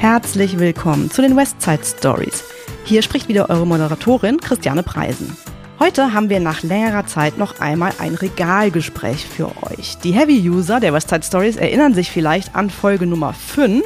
Herzlich 0.00 0.58
willkommen 0.58 1.10
zu 1.10 1.20
den 1.20 1.36
Westside 1.36 1.84
Stories. 1.84 2.42
Hier 2.84 3.02
spricht 3.02 3.28
wieder 3.28 3.50
eure 3.50 3.66
Moderatorin 3.66 4.40
Christiane 4.40 4.82
Preisen. 4.82 5.36
Heute 5.78 6.14
haben 6.14 6.30
wir 6.30 6.40
nach 6.40 6.62
längerer 6.62 7.04
Zeit 7.04 7.36
noch 7.36 7.60
einmal 7.60 7.92
ein 7.98 8.14
Regalgespräch 8.14 9.26
für 9.26 9.48
euch. 9.62 9.98
Die 9.98 10.12
Heavy-User 10.12 10.80
der 10.80 10.94
Westside 10.94 11.22
Stories 11.22 11.56
erinnern 11.56 11.92
sich 11.92 12.10
vielleicht 12.10 12.56
an 12.56 12.70
Folge 12.70 13.04
Nummer 13.04 13.34
5, 13.34 13.84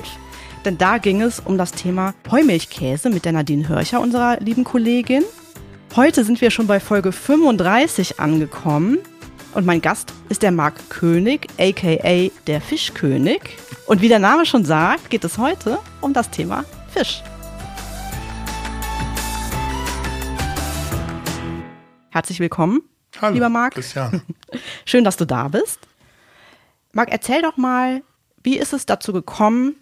denn 0.65 0.79
da 0.79 0.99
ging 0.99 1.21
es 1.21 1.41
um 1.41 1.59
das 1.59 1.73
Thema 1.73 2.15
Heumilchkäse 2.31 3.11
mit 3.11 3.25
der 3.25 3.33
Nadine 3.33 3.69
Hörcher, 3.69 4.01
unserer 4.01 4.39
lieben 4.39 4.63
Kollegin. 4.63 5.25
Heute 5.97 6.23
sind 6.23 6.41
wir 6.41 6.53
schon 6.53 6.69
bei 6.69 6.79
Folge 6.79 7.11
35 7.11 8.21
angekommen 8.21 8.99
und 9.55 9.65
mein 9.65 9.81
Gast 9.81 10.13
ist 10.29 10.43
der 10.43 10.51
Marc 10.51 10.91
König, 10.91 11.47
aka 11.59 12.31
der 12.47 12.61
Fischkönig. 12.61 13.57
Und 13.87 14.01
wie 14.01 14.09
der 14.09 14.19
Name 14.19 14.45
schon 14.47 14.65
sagt, 14.65 15.11
geht 15.11 15.25
es 15.25 15.39
heute 15.39 15.79
um 16.01 16.13
das 16.13 16.31
Thema 16.31 16.65
Fisch. 16.93 17.23
Herzlich 22.11 22.41
willkommen, 22.41 22.83
Hallo, 23.21 23.35
lieber 23.35 23.49
Marc. 23.49 23.75
Christian. 23.75 24.23
Schön, 24.85 25.05
dass 25.05 25.17
du 25.17 25.25
da 25.25 25.49
bist. 25.49 25.81
Marc, 26.93 27.11
erzähl 27.11 27.43
doch 27.43 27.57
mal, 27.57 28.03
wie 28.43 28.57
ist 28.57 28.73
es 28.73 28.87
dazu 28.87 29.13
gekommen, 29.13 29.77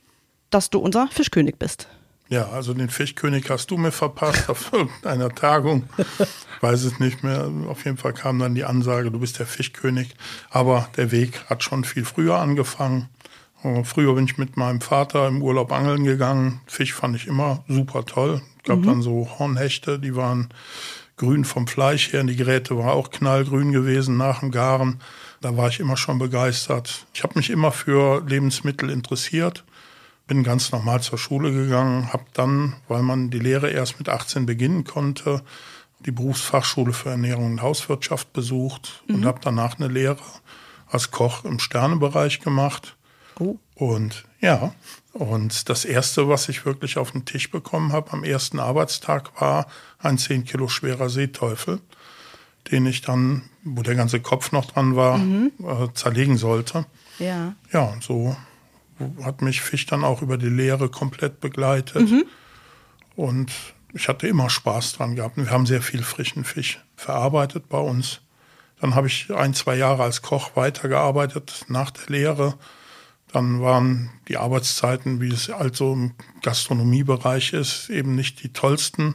dass 0.50 0.70
du 0.70 0.78
unser 0.78 1.08
Fischkönig 1.08 1.56
bist? 1.58 1.88
Ja, 2.32 2.48
also 2.48 2.72
den 2.72 2.88
Fischkönig 2.88 3.50
hast 3.50 3.70
du 3.70 3.76
mir 3.76 3.92
verpasst 3.92 4.48
auf 4.48 4.72
irgendeiner 4.72 5.28
Tagung. 5.34 5.84
Weiß 6.62 6.82
es 6.84 6.98
nicht 6.98 7.22
mehr. 7.22 7.50
Auf 7.68 7.84
jeden 7.84 7.98
Fall 7.98 8.14
kam 8.14 8.38
dann 8.38 8.54
die 8.54 8.64
Ansage, 8.64 9.10
du 9.10 9.20
bist 9.20 9.38
der 9.38 9.44
Fischkönig. 9.44 10.14
Aber 10.48 10.88
der 10.96 11.12
Weg 11.12 11.44
hat 11.50 11.62
schon 11.62 11.84
viel 11.84 12.06
früher 12.06 12.38
angefangen. 12.38 13.10
Äh, 13.62 13.84
Früher 13.84 14.14
bin 14.14 14.24
ich 14.24 14.38
mit 14.38 14.56
meinem 14.56 14.80
Vater 14.80 15.28
im 15.28 15.42
Urlaub 15.42 15.72
angeln 15.72 16.04
gegangen. 16.04 16.62
Fisch 16.64 16.94
fand 16.94 17.16
ich 17.16 17.26
immer 17.26 17.64
super 17.68 18.06
toll. 18.06 18.40
Es 18.56 18.62
gab 18.62 18.82
dann 18.82 19.02
so 19.02 19.28
Hornhechte, 19.38 19.98
die 19.98 20.16
waren 20.16 20.48
grün 21.18 21.44
vom 21.44 21.66
Fleisch 21.66 22.14
her. 22.14 22.22
Und 22.22 22.28
die 22.28 22.36
Geräte 22.36 22.78
waren 22.78 22.88
auch 22.88 23.10
knallgrün 23.10 23.72
gewesen 23.72 24.16
nach 24.16 24.40
dem 24.40 24.52
Garen. 24.52 25.00
Da 25.42 25.58
war 25.58 25.68
ich 25.68 25.80
immer 25.80 25.98
schon 25.98 26.18
begeistert. 26.18 27.04
Ich 27.12 27.24
habe 27.24 27.34
mich 27.38 27.50
immer 27.50 27.72
für 27.72 28.24
Lebensmittel 28.26 28.88
interessiert. 28.88 29.64
Bin 30.32 30.44
ganz 30.44 30.72
normal 30.72 31.02
zur 31.02 31.18
Schule 31.18 31.52
gegangen, 31.52 32.10
habe 32.10 32.24
dann, 32.32 32.76
weil 32.88 33.02
man 33.02 33.28
die 33.28 33.38
Lehre 33.38 33.68
erst 33.68 33.98
mit 33.98 34.08
18 34.08 34.46
beginnen 34.46 34.84
konnte, 34.84 35.42
die 36.06 36.10
Berufsfachschule 36.10 36.94
für 36.94 37.10
Ernährung 37.10 37.52
und 37.52 37.60
Hauswirtschaft 37.60 38.32
besucht 38.32 39.04
und 39.08 39.26
habe 39.26 39.40
danach 39.42 39.78
eine 39.78 39.88
Lehre 39.88 40.16
als 40.88 41.10
Koch 41.10 41.44
im 41.44 41.58
Sternebereich 41.58 42.40
gemacht. 42.40 42.96
Oh. 43.38 43.58
Und 43.74 44.24
ja, 44.40 44.72
und 45.12 45.68
das 45.68 45.84
erste, 45.84 46.30
was 46.30 46.48
ich 46.48 46.64
wirklich 46.64 46.96
auf 46.96 47.12
den 47.12 47.26
Tisch 47.26 47.50
bekommen 47.50 47.92
habe 47.92 48.10
am 48.14 48.24
ersten 48.24 48.58
Arbeitstag, 48.58 49.38
war 49.38 49.66
ein 49.98 50.16
10 50.16 50.44
Kilo 50.44 50.66
schwerer 50.66 51.10
Seeteufel, 51.10 51.78
den 52.70 52.86
ich 52.86 53.02
dann, 53.02 53.42
wo 53.64 53.82
der 53.82 53.96
ganze 53.96 54.20
Kopf 54.20 54.50
noch 54.50 54.64
dran 54.64 54.96
war, 54.96 55.18
äh, 55.20 55.92
zerlegen 55.92 56.38
sollte. 56.38 56.86
Ja. 57.18 57.54
Ja, 57.70 57.82
und 57.82 58.02
so 58.02 58.34
hat 59.22 59.42
mich 59.42 59.60
Fisch 59.60 59.86
dann 59.86 60.04
auch 60.04 60.22
über 60.22 60.38
die 60.38 60.48
Lehre 60.48 60.88
komplett 60.88 61.40
begleitet. 61.40 62.08
Und 63.16 63.52
ich 63.92 64.08
hatte 64.08 64.26
immer 64.26 64.48
Spaß 64.50 64.94
dran 64.94 65.16
gehabt. 65.16 65.36
Wir 65.36 65.50
haben 65.50 65.66
sehr 65.66 65.82
viel 65.82 66.02
frischen 66.02 66.44
Fisch 66.44 66.80
verarbeitet 66.96 67.68
bei 67.68 67.78
uns. 67.78 68.20
Dann 68.80 68.94
habe 68.94 69.06
ich 69.06 69.30
ein, 69.32 69.54
zwei 69.54 69.76
Jahre 69.76 70.02
als 70.02 70.22
Koch 70.22 70.56
weitergearbeitet 70.56 71.66
nach 71.68 71.90
der 71.90 72.06
Lehre. 72.08 72.54
Dann 73.32 73.62
waren 73.62 74.10
die 74.28 74.36
Arbeitszeiten, 74.36 75.20
wie 75.20 75.32
es 75.32 75.48
also 75.48 75.92
im 75.92 76.12
Gastronomiebereich 76.42 77.52
ist, 77.54 77.88
eben 77.90 78.14
nicht 78.14 78.42
die 78.42 78.52
tollsten. 78.52 79.14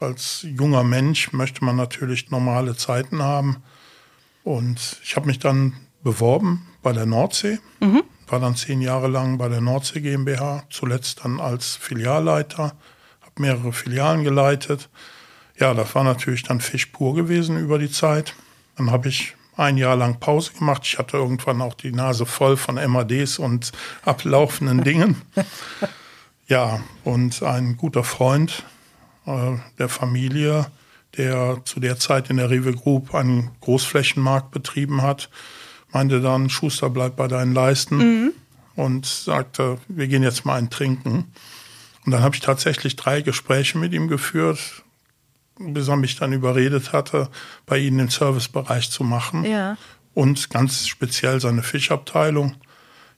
Als 0.00 0.42
junger 0.42 0.82
Mensch 0.84 1.32
möchte 1.32 1.64
man 1.64 1.76
natürlich 1.76 2.30
normale 2.30 2.76
Zeiten 2.76 3.22
haben. 3.22 3.58
Und 4.42 4.98
ich 5.04 5.14
habe 5.16 5.26
mich 5.26 5.38
dann 5.38 5.74
beworben 6.02 6.66
bei 6.82 6.92
der 6.92 7.06
Nordsee. 7.06 7.58
War 8.28 8.40
dann 8.40 8.56
zehn 8.56 8.80
Jahre 8.80 9.08
lang 9.08 9.38
bei 9.38 9.48
der 9.48 9.60
Nordsee 9.60 10.00
GmbH, 10.00 10.64
zuletzt 10.70 11.24
dann 11.24 11.40
als 11.40 11.76
Filialleiter, 11.76 12.74
habe 13.20 13.34
mehrere 13.36 13.72
Filialen 13.72 14.24
geleitet. 14.24 14.88
Ja, 15.58 15.74
das 15.74 15.94
war 15.94 16.04
natürlich 16.04 16.42
dann 16.42 16.60
Fisch 16.60 16.86
pur 16.86 17.14
gewesen 17.14 17.58
über 17.58 17.78
die 17.78 17.90
Zeit. 17.90 18.34
Dann 18.76 18.90
habe 18.90 19.08
ich 19.08 19.34
ein 19.56 19.76
Jahr 19.76 19.96
lang 19.96 20.20
Pause 20.20 20.52
gemacht. 20.52 20.82
Ich 20.84 20.98
hatte 20.98 21.16
irgendwann 21.16 21.60
auch 21.60 21.74
die 21.74 21.90
Nase 21.90 22.26
voll 22.26 22.56
von 22.56 22.76
MADs 22.76 23.38
und 23.38 23.72
ablaufenden 24.04 24.82
Dingen. 24.84 25.22
Ja, 26.50 26.80
und 27.04 27.42
ein 27.42 27.76
guter 27.76 28.04
Freund 28.04 28.64
äh, 29.26 29.58
der 29.78 29.90
Familie, 29.90 30.66
der 31.18 31.60
zu 31.64 31.78
der 31.78 31.98
Zeit 31.98 32.30
in 32.30 32.38
der 32.38 32.48
Rewe 32.48 32.72
Group 32.72 33.14
einen 33.14 33.50
Großflächenmarkt 33.60 34.50
betrieben 34.50 35.02
hat, 35.02 35.28
meinte 35.92 36.20
dann, 36.20 36.50
Schuster, 36.50 36.90
bleib 36.90 37.16
bei 37.16 37.28
deinen 37.28 37.54
Leisten 37.54 38.32
und 38.76 39.06
sagte, 39.06 39.78
wir 39.88 40.06
gehen 40.08 40.22
jetzt 40.22 40.44
mal 40.44 40.54
ein 40.56 40.70
Trinken. 40.70 41.32
Und 42.04 42.12
dann 42.12 42.22
habe 42.22 42.34
ich 42.34 42.40
tatsächlich 42.40 42.96
drei 42.96 43.22
Gespräche 43.22 43.78
mit 43.78 43.92
ihm 43.92 44.08
geführt, 44.08 44.58
bis 45.58 45.88
er 45.88 45.96
mich 45.96 46.16
dann 46.16 46.32
überredet 46.32 46.92
hatte, 46.92 47.28
bei 47.66 47.78
ihnen 47.78 47.98
den 47.98 48.08
Servicebereich 48.08 48.90
zu 48.90 49.02
machen 49.04 49.44
Ja. 49.44 49.76
und 50.14 50.50
ganz 50.50 50.86
speziell 50.86 51.40
seine 51.40 51.62
Fischabteilung. 51.62 52.54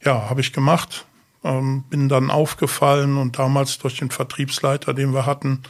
Ja, 0.02 0.30
habe 0.30 0.40
ich 0.40 0.52
gemacht, 0.52 1.04
ähm, 1.44 1.84
bin 1.90 2.08
dann 2.08 2.30
aufgefallen 2.30 3.16
und 3.18 3.38
damals 3.38 3.78
durch 3.78 3.98
den 3.98 4.10
Vertriebsleiter, 4.10 4.94
den 4.94 5.12
wir 5.12 5.26
hatten, 5.26 5.62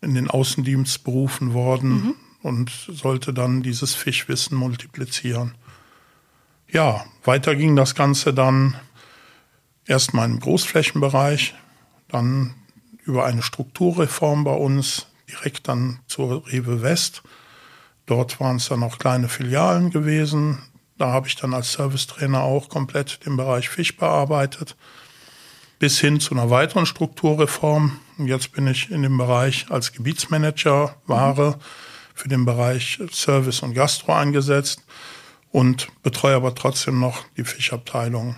in 0.00 0.14
den 0.14 0.28
Außendienst 0.30 1.04
berufen 1.04 1.52
worden 1.52 2.14
und 2.42 2.70
sollte 2.90 3.34
dann 3.34 3.62
dieses 3.62 3.94
Fischwissen 3.94 4.56
multiplizieren. 4.56 5.54
Ja, 6.68 7.04
weiter 7.24 7.54
ging 7.54 7.76
das 7.76 7.94
Ganze 7.94 8.34
dann 8.34 8.76
erstmal 9.86 10.28
im 10.28 10.40
Großflächenbereich, 10.40 11.54
dann 12.08 12.54
über 13.04 13.24
eine 13.24 13.42
Strukturreform 13.42 14.42
bei 14.44 14.54
uns, 14.54 15.06
direkt 15.30 15.68
dann 15.68 16.00
zur 16.08 16.46
Rewe 16.48 16.82
West. 16.82 17.22
Dort 18.06 18.40
waren 18.40 18.56
es 18.56 18.68
dann 18.68 18.82
auch 18.82 18.98
kleine 18.98 19.28
Filialen 19.28 19.90
gewesen. 19.90 20.58
Da 20.98 21.12
habe 21.12 21.28
ich 21.28 21.36
dann 21.36 21.54
als 21.54 21.72
Servicetrainer 21.72 22.42
auch 22.42 22.68
komplett 22.68 23.24
den 23.26 23.36
Bereich 23.36 23.68
Fisch 23.68 23.96
bearbeitet. 23.96 24.76
Bis 25.78 26.00
hin 26.00 26.20
zu 26.20 26.34
einer 26.34 26.50
weiteren 26.50 26.86
Strukturreform. 26.86 27.98
Und 28.18 28.26
jetzt 28.26 28.52
bin 28.52 28.66
ich 28.66 28.90
in 28.90 29.02
dem 29.02 29.18
Bereich 29.18 29.66
als 29.70 29.92
Gebietsmanager 29.92 30.96
Ware 31.06 31.58
für 32.14 32.28
den 32.28 32.44
Bereich 32.44 32.98
Service 33.12 33.60
und 33.60 33.74
Gastro 33.74 34.14
eingesetzt 34.14 34.82
und 35.56 35.88
betreue 36.02 36.36
aber 36.36 36.54
trotzdem 36.54 37.00
noch 37.00 37.24
die 37.38 37.44
Fischabteilung. 37.44 38.36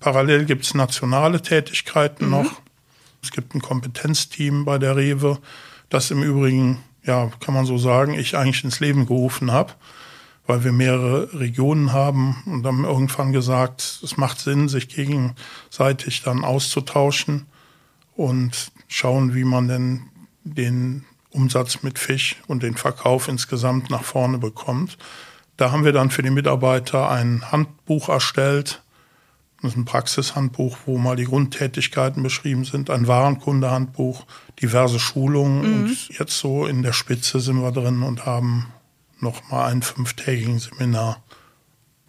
Parallel 0.00 0.44
gibt 0.44 0.64
es 0.64 0.74
nationale 0.74 1.40
Tätigkeiten 1.40 2.30
noch. 2.30 2.60
Es 3.22 3.30
gibt 3.30 3.54
ein 3.54 3.62
Kompetenzteam 3.62 4.64
bei 4.64 4.78
der 4.78 4.96
Rewe, 4.96 5.38
das 5.88 6.10
im 6.10 6.20
Übrigen, 6.24 6.82
ja, 7.04 7.30
kann 7.38 7.54
man 7.54 7.64
so 7.64 7.78
sagen, 7.78 8.14
ich 8.14 8.36
eigentlich 8.36 8.64
ins 8.64 8.80
Leben 8.80 9.06
gerufen 9.06 9.52
habe, 9.52 9.74
weil 10.44 10.64
wir 10.64 10.72
mehrere 10.72 11.32
Regionen 11.38 11.92
haben 11.92 12.42
und 12.46 12.66
haben 12.66 12.84
irgendwann 12.84 13.30
gesagt, 13.30 14.00
es 14.02 14.16
macht 14.16 14.40
Sinn, 14.40 14.68
sich 14.68 14.88
gegenseitig 14.88 16.22
dann 16.24 16.42
auszutauschen 16.42 17.46
und 18.16 18.72
schauen, 18.88 19.36
wie 19.36 19.44
man 19.44 19.68
denn 19.68 20.02
den 20.42 21.04
Umsatz 21.30 21.84
mit 21.84 22.00
Fisch 22.00 22.42
und 22.48 22.64
den 22.64 22.76
Verkauf 22.76 23.28
insgesamt 23.28 23.90
nach 23.90 24.02
vorne 24.02 24.38
bekommt. 24.38 24.98
Da 25.56 25.70
haben 25.70 25.84
wir 25.84 25.92
dann 25.92 26.10
für 26.10 26.22
die 26.22 26.30
Mitarbeiter 26.30 27.10
ein 27.10 27.50
Handbuch 27.52 28.08
erstellt. 28.08 28.82
Das 29.60 29.72
ist 29.72 29.76
ein 29.76 29.84
Praxishandbuch, 29.84 30.76
wo 30.86 30.98
mal 30.98 31.14
die 31.14 31.24
Grundtätigkeiten 31.24 32.22
beschrieben 32.22 32.64
sind, 32.64 32.90
ein 32.90 33.06
Warenkundehandbuch, 33.06 34.24
diverse 34.60 34.98
Schulungen 34.98 35.84
und 35.84 36.08
jetzt 36.18 36.36
so 36.36 36.66
in 36.66 36.82
der 36.82 36.92
Spitze 36.92 37.38
sind 37.38 37.62
wir 37.62 37.70
drin 37.70 38.02
und 38.02 38.26
haben 38.26 38.72
noch 39.20 39.48
mal 39.50 39.70
ein 39.70 39.82
fünftägigen 39.82 40.58
Seminar, 40.58 41.22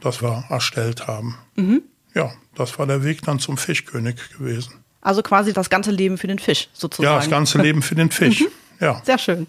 das 0.02 0.24
wir 0.24 0.46
erstellt 0.50 1.06
haben. 1.06 1.38
Ja, 2.16 2.32
das 2.56 2.80
war 2.80 2.88
der 2.88 3.04
Weg 3.04 3.22
dann 3.22 3.38
zum 3.38 3.58
Fischkönig 3.58 4.16
gewesen. 4.36 4.84
Also 5.02 5.22
quasi 5.22 5.54
das 5.54 5.70
ganze 5.70 5.92
Leben 5.92 6.18
für 6.18 6.28
den 6.28 6.40
Fisch 6.40 6.70
sozusagen. 6.74 7.14
Ja, 7.14 7.20
das 7.20 7.30
ganze 7.30 7.62
Leben 7.62 7.82
für 7.82 7.96
den 7.96 8.10
Fisch. 8.10 8.46
Ja. 8.80 9.02
Sehr 9.06 9.18
schön. 9.20 9.48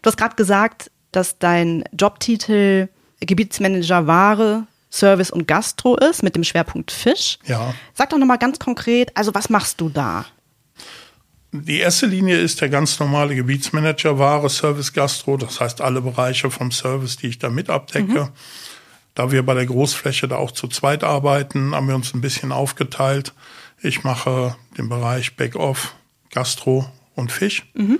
Du 0.00 0.06
hast 0.08 0.16
gerade 0.16 0.36
gesagt, 0.36 0.90
dass 1.12 1.38
dein 1.38 1.84
Jobtitel 1.92 2.88
Gebietsmanager 3.20 4.06
Ware, 4.06 4.66
Service 4.90 5.30
und 5.30 5.46
Gastro 5.46 5.96
ist 5.96 6.22
mit 6.22 6.34
dem 6.34 6.44
Schwerpunkt 6.44 6.90
Fisch. 6.90 7.38
Ja. 7.44 7.74
Sag 7.94 8.10
doch 8.10 8.18
nochmal 8.18 8.38
ganz 8.38 8.58
konkret, 8.58 9.16
also 9.16 9.34
was 9.34 9.48
machst 9.48 9.80
du 9.80 9.88
da? 9.88 10.26
Die 11.52 11.80
erste 11.80 12.06
Linie 12.06 12.38
ist 12.38 12.60
der 12.60 12.68
ganz 12.68 13.00
normale 13.00 13.34
Gebietsmanager, 13.34 14.18
Ware, 14.18 14.48
Service, 14.48 14.92
Gastro. 14.92 15.36
Das 15.36 15.60
heißt 15.60 15.80
alle 15.80 16.00
Bereiche 16.00 16.50
vom 16.50 16.70
Service, 16.70 17.16
die 17.16 17.26
ich 17.26 17.38
da 17.38 17.50
mit 17.50 17.70
abdecke. 17.70 18.30
Da 19.14 19.32
wir 19.32 19.44
bei 19.44 19.54
der 19.54 19.66
Großfläche 19.66 20.28
da 20.28 20.36
auch 20.36 20.52
zu 20.52 20.68
zweit 20.68 21.02
arbeiten, 21.02 21.74
haben 21.74 21.88
wir 21.88 21.96
uns 21.96 22.14
ein 22.14 22.20
bisschen 22.20 22.52
aufgeteilt. 22.52 23.34
Ich 23.82 24.04
mache 24.04 24.54
den 24.78 24.88
Bereich 24.88 25.36
Back-off, 25.36 25.94
Gastro 26.30 26.88
und 27.16 27.32
Fisch. 27.32 27.66
Mhm. 27.74 27.98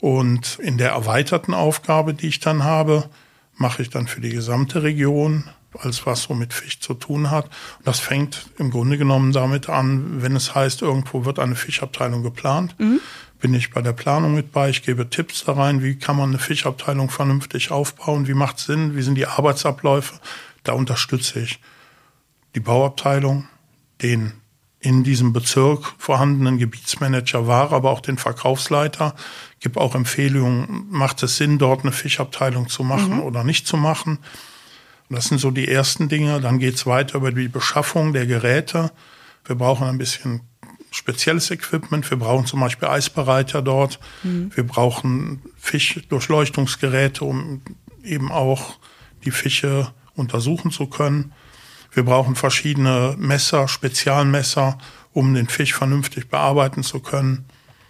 Und 0.00 0.58
in 0.60 0.76
der 0.76 0.90
erweiterten 0.90 1.54
Aufgabe, 1.54 2.14
die 2.14 2.26
ich 2.26 2.40
dann 2.40 2.64
habe, 2.64 3.08
mache 3.56 3.82
ich 3.82 3.90
dann 3.90 4.06
für 4.06 4.20
die 4.20 4.30
gesamte 4.30 4.82
Region 4.82 5.44
alles, 5.78 6.06
was 6.06 6.22
so 6.22 6.34
mit 6.34 6.52
Fisch 6.52 6.80
zu 6.80 6.94
tun 6.94 7.30
hat. 7.30 7.46
Und 7.78 7.86
das 7.86 8.00
fängt 8.00 8.50
im 8.58 8.70
Grunde 8.70 8.98
genommen 8.98 9.32
damit 9.32 9.68
an, 9.68 10.22
wenn 10.22 10.36
es 10.36 10.54
heißt, 10.54 10.82
irgendwo 10.82 11.24
wird 11.24 11.38
eine 11.38 11.54
Fischabteilung 11.54 12.22
geplant. 12.22 12.74
Mhm. 12.78 13.00
Bin 13.40 13.52
ich 13.52 13.70
bei 13.70 13.82
der 13.82 13.92
Planung 13.92 14.34
mit 14.34 14.52
bei, 14.52 14.70
ich 14.70 14.82
gebe 14.82 15.10
Tipps 15.10 15.44
da 15.44 15.52
rein, 15.52 15.82
wie 15.82 15.96
kann 15.96 16.16
man 16.16 16.30
eine 16.30 16.38
Fischabteilung 16.38 17.10
vernünftig 17.10 17.70
aufbauen, 17.70 18.26
wie 18.26 18.34
macht 18.34 18.58
es 18.58 18.64
Sinn, 18.64 18.96
wie 18.96 19.02
sind 19.02 19.16
die 19.16 19.26
Arbeitsabläufe. 19.26 20.14
Da 20.64 20.72
unterstütze 20.72 21.40
ich 21.40 21.60
die 22.54 22.60
Bauabteilung, 22.60 23.46
den 24.02 24.32
in 24.86 25.02
diesem 25.02 25.32
Bezirk 25.32 25.94
vorhandenen 25.98 26.58
Gebietsmanager 26.58 27.48
war, 27.48 27.72
aber 27.72 27.90
auch 27.90 28.00
den 28.00 28.18
Verkaufsleiter. 28.18 29.16
Gibt 29.58 29.78
auch 29.78 29.96
Empfehlungen, 29.96 30.86
macht 30.90 31.24
es 31.24 31.38
Sinn, 31.38 31.58
dort 31.58 31.82
eine 31.82 31.90
Fischabteilung 31.90 32.68
zu 32.68 32.84
machen 32.84 33.14
mhm. 33.14 33.22
oder 33.22 33.42
nicht 33.42 33.66
zu 33.66 33.76
machen. 33.76 34.20
Das 35.10 35.24
sind 35.24 35.38
so 35.38 35.50
die 35.50 35.66
ersten 35.66 36.08
Dinge. 36.08 36.40
Dann 36.40 36.60
geht 36.60 36.76
es 36.76 36.86
weiter 36.86 37.16
über 37.16 37.32
die 37.32 37.48
Beschaffung 37.48 38.12
der 38.12 38.26
Geräte. 38.26 38.92
Wir 39.44 39.56
brauchen 39.56 39.88
ein 39.88 39.98
bisschen 39.98 40.42
spezielles 40.92 41.50
Equipment. 41.50 42.08
Wir 42.08 42.18
brauchen 42.18 42.46
zum 42.46 42.60
Beispiel 42.60 42.86
Eisbereiter 42.86 43.62
dort. 43.62 43.98
Mhm. 44.22 44.52
Wir 44.54 44.64
brauchen 44.64 45.42
Fischdurchleuchtungsgeräte, 45.58 47.24
um 47.24 47.60
eben 48.04 48.30
auch 48.30 48.78
die 49.24 49.32
Fische 49.32 49.92
untersuchen 50.14 50.70
zu 50.70 50.86
können. 50.86 51.32
Wir 51.96 52.04
brauchen 52.04 52.36
verschiedene 52.36 53.16
Messer, 53.18 53.66
Spezialmesser, 53.66 54.78
um 55.12 55.34
den 55.34 55.48
Fisch 55.48 55.74
vernünftig 55.74 56.28
bearbeiten 56.28 56.82
zu 56.82 57.00
können. 57.00 57.46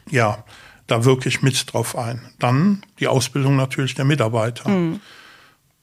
Ja, 0.08 0.44
da 0.86 1.04
wirklich 1.04 1.42
mit 1.42 1.72
drauf 1.72 1.98
ein. 1.98 2.20
Dann 2.38 2.82
die 3.00 3.08
Ausbildung 3.08 3.56
natürlich 3.56 3.94
der 3.94 4.04
Mitarbeiter. 4.04 4.68
Mhm 4.68 5.00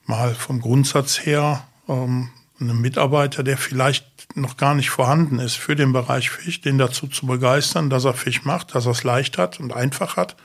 mal 0.06 0.34
vom 0.36 0.62
Grundsatz 0.62 1.26
her 1.26 1.66
ähm, 1.88 2.30
einen 2.60 2.82
Mitarbeiter, 2.82 3.44
der 3.44 3.58
vielleicht 3.58 4.06
noch 4.36 4.58
gar 4.58 4.76
nicht 4.76 4.90
vorhanden 4.90 5.40
ist 5.40 5.56
für 5.56 5.76
den 5.76 5.94
Bereich 5.94 6.30
Fisch, 6.30 6.62
den 6.62 6.78
dazu 6.78 7.08
zu 7.08 7.26
begeistern, 7.26 7.90
dass 7.90 8.06
er 8.06 8.14
Fisch 8.14 8.46
macht, 8.46 8.76
dass 8.76 8.86
er 8.86 8.92
es 8.92 9.04
leicht 9.04 9.38
hat 9.38 9.60
und 9.60 9.74
einfach 9.74 10.18
hat. 10.18 10.36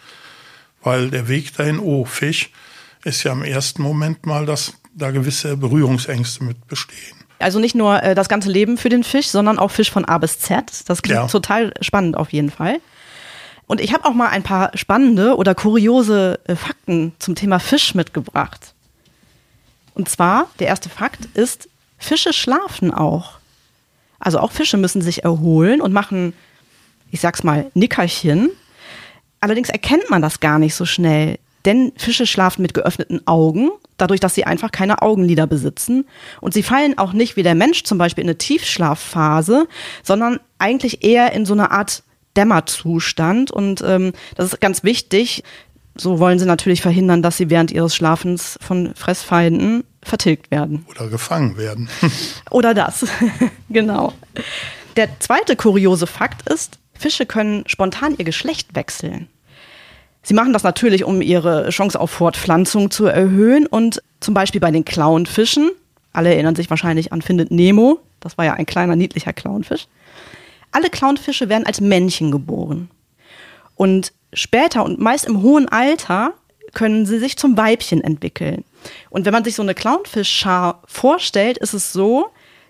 Weil 0.83 1.11
der 1.11 1.29
Weg 1.29 1.55
dahin, 1.57 1.79
oh, 1.79 2.05
Fisch, 2.05 2.51
ist 3.05 3.23
ja 3.25 3.33
im 3.33 3.43
ersten 3.43 3.83
Moment 3.83 4.27
mal, 4.27 4.47
dass 4.47 4.75
da 4.95 5.11
gewisse 5.11 5.57
Berührungsängste 5.57 6.45
mit 6.45 6.67
bestehen. 6.67 7.18
Also 7.39 7.59
nicht 7.59 7.75
nur 7.75 8.03
äh, 8.03 8.15
das 8.15 8.29
ganze 8.29 8.51
Leben 8.51 8.77
für 8.77 8.89
den 8.89 9.05
Fisch, 9.05 9.29
sondern 9.29 9.59
auch 9.59 9.71
Fisch 9.71 9.91
von 9.91 10.05
A 10.05 10.19
bis 10.19 10.39
Z. 10.41 10.89
Das 10.89 11.03
klingt 11.03 11.21
ja. 11.21 11.27
total 11.27 11.73
spannend 11.81 12.17
auf 12.17 12.33
jeden 12.33 12.51
Fall. 12.51 12.81
Und 13.67 13.81
ich 13.81 13.93
habe 13.93 14.07
auch 14.07 14.15
mal 14.15 14.29
ein 14.29 14.43
paar 14.43 14.77
spannende 14.77 15.37
oder 15.37 15.55
kuriose 15.55 16.41
äh, 16.45 16.57
Fakten 16.57 17.13
zum 17.19 17.35
Thema 17.35 17.61
Fisch 17.61 17.95
mitgebracht. 17.95 18.75
Und 19.95 20.09
zwar, 20.09 20.49
der 20.59 20.69
erste 20.69 20.89
Fakt 20.89 21.27
ist, 21.35 21.69
Fische 21.99 22.33
schlafen 22.33 22.93
auch. 22.93 23.39
Also 24.19 24.39
auch 24.41 24.53
Fische 24.53 24.77
müssen 24.77 25.03
sich 25.03 25.25
erholen 25.25 25.81
und 25.81 25.93
machen, 25.93 26.33
ich 27.11 27.21
sag's 27.21 27.45
mal, 27.45 27.71
Nickerchen. 27.75 28.51
Allerdings 29.41 29.69
erkennt 29.69 30.09
man 30.11 30.23
das 30.23 30.41
gar 30.41 30.59
nicht 30.59 30.75
so 30.75 30.87
schnell, 30.87 31.39
denn 31.65 31.93
Fische 31.97 32.27
schlafen 32.27 32.63
mit 32.63 32.75
geöffneten 32.75 33.27
Augen, 33.27 33.71
dadurch, 33.97 34.21
dass 34.21 34.35
sie 34.35 34.45
einfach 34.45 34.71
keine 34.71 35.03
Augenlider 35.03 35.47
besitzen. 35.47 36.07
Und 36.41 36.55
sie 36.55 36.63
fallen 36.63 36.99
auch 36.99 37.13
nicht 37.13 37.37
wie 37.37 37.43
der 37.43 37.55
Mensch 37.55 37.85
zum 37.85 37.99
Beispiel 37.99 38.23
in 38.23 38.29
eine 38.29 38.39
Tiefschlafphase, 38.39 39.67
sondern 40.03 40.41
eigentlich 40.59 41.05
eher 41.05 41.33
in 41.33 41.45
so 41.45 41.55
eine 41.55 41.71
Art 41.71 42.03
Dämmerzustand. 42.37 43.51
Und 43.51 43.83
ähm, 43.83 44.13
das 44.37 44.53
ist 44.53 44.61
ganz 44.61 44.85
wichtig, 44.85 45.43
so 45.97 46.21
wollen 46.21 46.39
sie 46.39 46.47
natürlich 46.47 46.81
verhindern, 46.81 47.23
dass 47.23 47.37
sie 47.37 47.51
während 47.51 47.73
ihres 47.73 47.95
Schlafens 47.95 48.59
von 48.61 48.95
Fressfeinden 48.95 49.85
vertilgt 50.03 50.51
werden. 50.51 50.87
Oder 50.89 51.09
gefangen 51.09 51.57
werden. 51.57 51.89
Oder 52.51 52.73
das, 52.73 53.07
genau. 53.69 54.13
Der 54.97 55.09
zweite 55.21 55.57
kuriose 55.57 56.07
Fakt 56.07 56.49
ist, 56.49 56.79
Fische 56.95 57.27
können 57.27 57.65
spontan 57.67 58.17
ihr 58.17 58.25
Geschlecht 58.25 58.75
wechseln. 58.75 59.29
Sie 60.29 60.35
machen 60.35 60.53
das 60.53 60.63
natürlich, 60.63 61.05
um 61.05 61.23
ihre 61.23 61.71
Chance 61.71 61.99
auf 61.99 62.11
Fortpflanzung 62.11 62.91
zu 62.91 63.07
erhöhen 63.07 63.67
und 63.67 64.03
zum 64.21 64.35
Beispiel 64.35 64.61
bei 64.61 64.71
den 64.71 64.85
Clownfischen, 64.85 65.71
alle 66.13 66.29
erinnern 66.35 66.55
sich 66.55 66.69
wahrscheinlich 66.69 67.15
an 67.15 67.23
Findet 67.23 67.51
Nemo, 67.51 68.01
das 68.21 68.37
war 68.37 68.45
ja 68.45 68.53
ein 68.53 68.67
kleiner 68.67 68.95
niedlicher 68.95 69.33
Clownfisch. 69.33 69.87
Alle 70.71 70.91
Clownfische 70.91 71.49
werden 71.49 71.65
als 71.65 71.81
Männchen 71.81 72.31
geboren. 72.31 72.91
Und 73.75 74.13
später 74.35 74.85
und 74.85 75.01
meist 75.01 75.25
im 75.25 75.41
hohen 75.41 75.67
Alter 75.67 76.35
können 76.75 77.07
sie 77.07 77.21
sich 77.21 77.39
zum 77.39 77.57
Weibchen 77.57 78.05
entwickeln. 78.05 78.65
Und 79.09 79.25
wenn 79.25 79.33
man 79.33 79.45
sich 79.45 79.55
so 79.55 79.63
eine 79.63 79.75
Clownfischschar 79.75 80.83
vorstellt, 80.85 81.57
ist 81.57 81.73
es 81.73 81.95
so, 81.95 82.27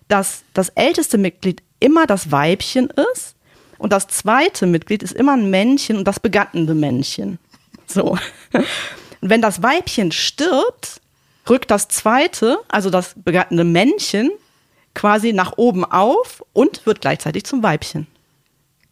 dass 0.06 0.44
das 0.54 0.68
älteste 0.68 1.18
Mitglied 1.18 1.64
immer 1.80 2.06
das 2.06 2.30
Weibchen 2.30 2.88
ist 3.12 3.34
und 3.78 3.92
das 3.92 4.06
zweite 4.06 4.66
Mitglied 4.66 5.02
ist 5.02 5.12
immer 5.12 5.32
ein 5.32 5.50
Männchen 5.50 5.96
und 5.96 6.06
das 6.06 6.20
begattende 6.20 6.74
Männchen. 6.74 7.40
So. 7.88 8.18
Und 9.20 9.30
wenn 9.30 9.42
das 9.42 9.62
Weibchen 9.62 10.12
stirbt, 10.12 11.00
rückt 11.48 11.70
das 11.70 11.88
zweite, 11.88 12.58
also 12.68 12.90
das 12.90 13.14
begattende 13.16 13.64
Männchen, 13.64 14.30
quasi 14.94 15.32
nach 15.32 15.54
oben 15.56 15.84
auf 15.84 16.44
und 16.52 16.84
wird 16.86 17.00
gleichzeitig 17.00 17.44
zum 17.44 17.62
Weibchen. 17.62 18.06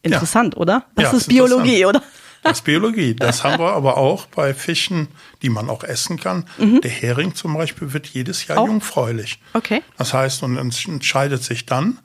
Interessant, 0.02 0.54
ja. 0.54 0.60
oder? 0.60 0.84
Das 0.94 1.12
ja, 1.12 1.18
ist 1.18 1.28
Biologie, 1.28 1.84
oder? 1.84 2.02
Das 2.42 2.58
ist 2.58 2.64
Biologie. 2.64 3.14
Das 3.14 3.42
haben 3.42 3.60
wir 3.60 3.72
aber 3.74 3.96
auch 3.96 4.26
bei 4.26 4.54
Fischen, 4.54 5.08
die 5.42 5.48
man 5.48 5.68
auch 5.68 5.82
essen 5.82 6.18
kann. 6.18 6.48
Mhm. 6.58 6.80
Der 6.80 6.90
Hering 6.90 7.34
zum 7.34 7.54
Beispiel 7.54 7.92
wird 7.92 8.06
jedes 8.06 8.46
Jahr 8.46 8.58
auch? 8.58 8.68
jungfräulich. 8.68 9.40
Okay. 9.52 9.82
Das 9.98 10.14
heißt, 10.14 10.44
und 10.44 10.56
entscheidet 10.56 11.42
sich 11.42 11.66
dann, 11.66 11.98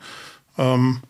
ähm, 0.58 1.02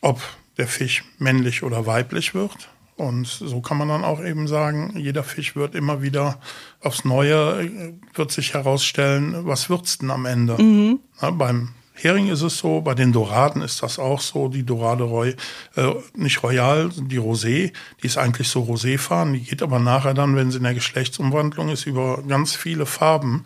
ob 0.00 0.20
der 0.58 0.66
Fisch 0.66 1.04
männlich 1.18 1.62
oder 1.62 1.86
weiblich 1.86 2.34
wird. 2.34 2.68
Und 2.96 3.26
so 3.26 3.60
kann 3.60 3.78
man 3.78 3.88
dann 3.88 4.04
auch 4.04 4.22
eben 4.22 4.46
sagen, 4.46 4.94
jeder 4.96 5.24
Fisch 5.24 5.56
wird 5.56 5.74
immer 5.74 6.02
wieder 6.02 6.38
aufs 6.80 7.04
Neue, 7.04 7.62
äh, 7.62 7.94
wird 8.14 8.32
sich 8.32 8.54
herausstellen, 8.54 9.46
was 9.46 9.70
wird's 9.70 9.98
denn 9.98 10.10
am 10.10 10.26
Ende? 10.26 10.60
Mhm. 10.62 11.00
Ja, 11.20 11.30
beim 11.30 11.70
Hering 11.94 12.28
ist 12.28 12.42
es 12.42 12.58
so, 12.58 12.80
bei 12.80 12.94
den 12.94 13.12
Doraden 13.12 13.62
ist 13.62 13.82
das 13.82 13.98
auch 13.98 14.20
so. 14.20 14.48
Die 14.48 14.64
Dorade 14.64 15.04
Roy, 15.04 15.36
äh, 15.76 15.94
nicht 16.14 16.42
Royal, 16.42 16.90
die 16.90 17.18
Rosé, 17.18 17.72
die 18.02 18.06
ist 18.06 18.18
eigentlich 18.18 18.48
so 18.48 18.62
Roséfarben, 18.62 19.34
die 19.34 19.42
geht 19.42 19.62
aber 19.62 19.78
nachher 19.78 20.14
dann, 20.14 20.34
wenn 20.34 20.50
sie 20.50 20.58
in 20.58 20.64
der 20.64 20.74
Geschlechtsumwandlung 20.74 21.68
ist, 21.68 21.86
über 21.86 22.22
ganz 22.26 22.54
viele 22.56 22.86
Farben. 22.86 23.44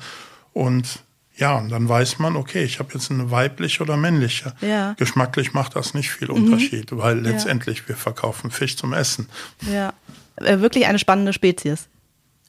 Und 0.53 1.05
ja, 1.37 1.59
und 1.59 1.69
dann 1.69 1.87
weiß 1.87 2.19
man, 2.19 2.35
okay, 2.35 2.65
ich 2.65 2.79
habe 2.79 2.95
jetzt 2.95 3.11
eine 3.11 3.31
weibliche 3.31 3.83
oder 3.83 3.97
männliche. 3.97 4.55
Ja. 4.63 4.95
Geschmacklich 4.95 5.53
macht 5.53 5.77
das 5.77 5.93
nicht 5.93 6.11
viel 6.11 6.29
mhm. 6.29 6.35
Unterschied, 6.35 6.89
weil 6.93 7.19
letztendlich 7.19 7.81
ja. 7.81 7.89
wir 7.89 7.97
verkaufen 7.97 8.51
Fisch 8.51 8.77
zum 8.77 8.95
Essen. 8.95 9.29
Ja, 9.71 9.93
äh, 10.37 10.61
wirklich 10.61 10.87
eine 10.87 10.99
spannende 10.99 11.35
Spezies. 11.35 11.89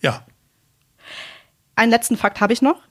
Ja. 0.02 0.26
Einen 1.76 1.92
letzten 1.92 2.16
Fakt 2.18 2.40
habe 2.40 2.54
ich 2.54 2.62
noch. 2.62 2.82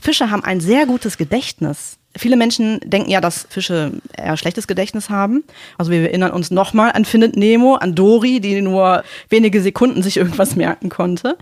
Fische 0.00 0.30
haben 0.30 0.44
ein 0.44 0.60
sehr 0.60 0.86
gutes 0.86 1.18
Gedächtnis. 1.18 1.98
Viele 2.16 2.36
Menschen 2.36 2.80
denken 2.80 3.10
ja, 3.10 3.20
dass 3.20 3.46
Fische 3.50 3.92
eher 4.16 4.36
schlechtes 4.36 4.66
Gedächtnis 4.66 5.10
haben. 5.10 5.44
Also 5.76 5.90
wir 5.90 6.02
erinnern 6.02 6.30
uns 6.30 6.50
nochmal 6.50 6.92
an 6.92 7.04
Findet 7.04 7.36
Nemo, 7.36 7.74
an 7.74 7.94
Dory, 7.94 8.40
die 8.40 8.62
nur 8.62 9.02
wenige 9.28 9.60
Sekunden 9.60 10.02
sich 10.02 10.16
irgendwas 10.16 10.56
merken 10.56 10.88
konnte. 10.88 11.36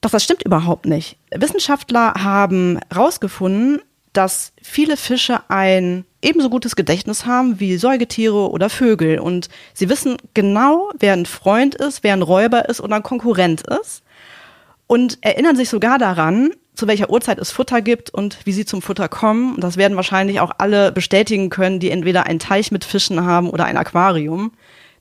Doch 0.00 0.10
das 0.10 0.24
stimmt 0.24 0.42
überhaupt 0.44 0.86
nicht. 0.86 1.16
Wissenschaftler 1.34 2.14
haben 2.14 2.78
herausgefunden, 2.90 3.82
dass 4.12 4.52
viele 4.62 4.96
Fische 4.96 5.40
ein 5.48 6.04
ebenso 6.22 6.50
gutes 6.50 6.74
Gedächtnis 6.74 7.26
haben 7.26 7.60
wie 7.60 7.76
Säugetiere 7.76 8.50
oder 8.50 8.70
Vögel. 8.70 9.18
Und 9.18 9.48
sie 9.74 9.88
wissen 9.88 10.16
genau, 10.34 10.90
wer 10.98 11.12
ein 11.12 11.26
Freund 11.26 11.74
ist, 11.74 12.02
wer 12.02 12.14
ein 12.14 12.22
Räuber 12.22 12.68
ist 12.68 12.80
oder 12.80 12.96
ein 12.96 13.02
Konkurrent 13.02 13.62
ist. 13.80 14.02
Und 14.86 15.18
erinnern 15.20 15.56
sich 15.56 15.68
sogar 15.68 15.98
daran, 15.98 16.50
zu 16.74 16.88
welcher 16.88 17.10
Uhrzeit 17.10 17.38
es 17.38 17.52
Futter 17.52 17.82
gibt 17.82 18.10
und 18.10 18.38
wie 18.44 18.52
sie 18.52 18.64
zum 18.64 18.82
Futter 18.82 19.08
kommen. 19.08 19.60
Das 19.60 19.76
werden 19.76 19.96
wahrscheinlich 19.96 20.40
auch 20.40 20.52
alle 20.58 20.92
bestätigen 20.92 21.50
können, 21.50 21.78
die 21.78 21.90
entweder 21.90 22.26
einen 22.26 22.38
Teich 22.38 22.72
mit 22.72 22.84
Fischen 22.84 23.24
haben 23.24 23.50
oder 23.50 23.66
ein 23.66 23.76
Aquarium. 23.76 24.52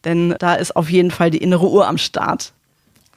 Denn 0.03 0.36
da 0.39 0.56
ist 0.56 0.75
auf 0.75 0.89
jeden 0.89 1.12
Fall 1.12 1.32
die 1.32 1.39
innere 1.39 1.70
Uhr 1.70 1.88
am 1.88 1.98
Start. 1.98 2.53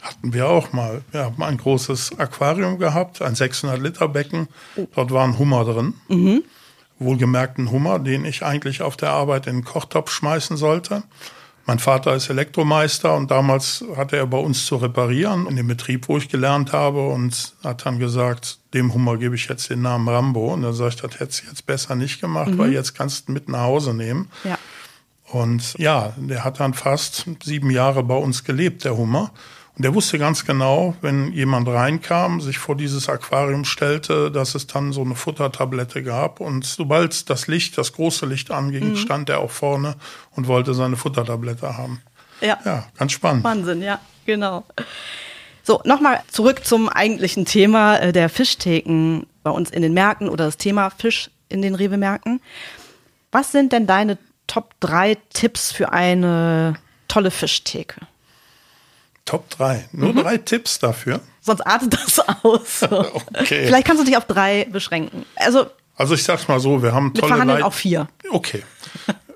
Hatten 0.03 0.33
wir 0.35 0.49
auch 0.49 0.73
mal. 0.73 1.03
Wir 1.13 1.25
haben 1.25 1.43
ein 1.43 1.57
großes 1.57 2.19
Aquarium 2.19 2.79
gehabt, 2.79 3.23
ein 3.23 3.35
600-Liter-Becken. 3.35 4.49
Dort 4.95 5.11
war 5.13 5.25
ein 5.25 5.39
Hummer 5.39 5.65
drin. 5.65 5.95
Mhm. 6.09 6.43
Wohlgemerkt 6.99 7.59
ein 7.59 7.71
Hummer, 7.71 8.01
den 8.01 8.25
ich 8.25 8.45
eigentlich 8.45 8.83
auf 8.83 8.97
der 8.97 9.11
Arbeit 9.11 9.47
in 9.47 9.59
den 9.59 9.65
Kochtopf 9.65 10.11
schmeißen 10.11 10.57
sollte. 10.57 11.05
Mein 11.67 11.79
Vater 11.79 12.17
ist 12.17 12.29
Elektromeister 12.29 13.15
und 13.15 13.31
damals 13.31 13.85
hatte 13.97 14.17
er 14.17 14.27
bei 14.27 14.39
uns 14.39 14.67
zu 14.67 14.77
reparieren 14.77 15.47
in 15.47 15.55
dem 15.55 15.69
Betrieb, 15.69 16.09
wo 16.09 16.19
ich 16.19 16.29
gelernt 16.29 16.73
habe 16.73 17.07
und 17.09 17.55
hat 17.63 17.87
dann 17.87 18.01
gesagt, 18.01 18.59
dem 18.75 18.93
Hummer 18.93 19.17
gebe 19.17 19.37
ich 19.37 19.47
jetzt 19.47 19.71
den 19.71 19.83
Namen 19.83 20.09
Rambo. 20.09 20.53
Und 20.53 20.63
dann 20.63 20.75
sage 20.75 20.91
ich, 20.91 20.97
das 20.97 21.21
hätte 21.21 21.43
ich 21.43 21.49
jetzt 21.49 21.65
besser 21.67 21.95
nicht 21.95 22.21
gemacht, 22.21 22.51
mhm. 22.51 22.59
weil 22.59 22.73
jetzt 22.73 22.95
kannst 22.95 23.29
du 23.29 23.33
mit 23.33 23.49
nach 23.49 23.61
Hause 23.61 23.95
nehmen. 23.95 24.29
Ja. 24.43 24.59
Und 25.29 25.79
ja, 25.79 26.13
der 26.17 26.45
hat 26.45 26.59
dann 26.59 26.75
fast 26.75 27.27
sieben 27.45 27.71
Jahre 27.71 28.03
bei 28.03 28.17
uns 28.17 28.43
gelebt, 28.43 28.85
der 28.85 28.97
Hummer. 28.97 29.31
Und 29.77 29.85
der 29.85 29.95
wusste 29.95 30.19
ganz 30.19 30.45
genau, 30.45 30.95
wenn 31.01 31.33
jemand 31.33 31.67
reinkam, 31.67 32.41
sich 32.43 32.59
vor 32.59 32.77
dieses 32.77 33.09
Aquarium 33.09 33.65
stellte, 33.65 34.31
dass 34.31 34.55
es 34.55 34.67
dann 34.67 34.93
so 34.93 35.01
eine 35.01 35.15
Futtertablette 35.15 36.03
gab. 36.03 36.41
Und 36.41 36.67
sobald 36.67 37.31
das 37.31 37.47
Licht, 37.47 37.79
das 37.79 37.95
große 37.95 38.27
Licht 38.27 38.51
anging, 38.51 38.91
mhm. 38.91 38.97
stand 38.97 39.31
er 39.31 39.41
auch 39.41 39.51
vorne 39.51 39.97
und 40.33 40.47
wollte 40.47 40.75
seine 40.75 40.97
Futtertablette 40.97 41.79
haben. 41.79 42.03
Ja. 42.43 42.59
Ja, 42.65 42.87
ganz 42.99 43.13
spannend. 43.13 43.45
Wahnsinn, 43.45 43.81
ja, 43.81 43.99
genau. 44.27 44.65
So, 45.63 45.81
nochmal 45.85 46.21
zurück 46.29 46.67
zum 46.67 46.89
eigentlichen 46.89 47.47
Thema 47.47 47.97
äh, 47.97 48.13
der 48.13 48.29
Fischtheken 48.29 49.23
bei 49.43 49.51
uns 49.51 49.71
in 49.71 49.81
den 49.81 49.95
Märkten 49.95 50.29
oder 50.29 50.45
das 50.45 50.59
Thema 50.59 50.91
Fisch 50.91 51.31
in 51.49 51.63
den 51.63 51.75
Rewe-Märkten. 51.75 52.43
Was 53.31 53.53
sind 53.53 53.73
denn 53.73 53.87
deine 53.87 54.19
Top 54.49 54.75
3 54.81 55.17
Tipps 55.33 55.73
für 55.73 55.93
eine 55.93 56.75
tolle 57.09 57.31
Fischtheke? 57.31 58.01
Top 59.25 59.49
3. 59.51 59.89
Nur 59.93 60.13
mhm. 60.13 60.19
drei 60.19 60.39
Tipps 60.39 60.79
dafür. 60.79 61.21
Sonst 61.41 61.61
artet 61.63 61.95
das 61.95 62.19
aus. 62.19 62.83
okay. 62.91 63.67
Vielleicht 63.67 63.87
kannst 63.87 64.03
du 64.03 64.07
dich 64.07 64.17
auf 64.17 64.27
drei 64.27 64.67
beschränken. 64.71 65.25
Also, 65.37 65.67
also 65.97 66.15
ich 66.15 66.25
sag's 66.25 66.49
mal 66.49 66.61
so, 66.61 66.83
wir 66.83 66.93
haben 66.93 67.15
tolle 67.15 67.45
Leit 67.45 67.63
auch 67.63 67.73
vier. 67.73 68.09
Okay. 68.31 68.63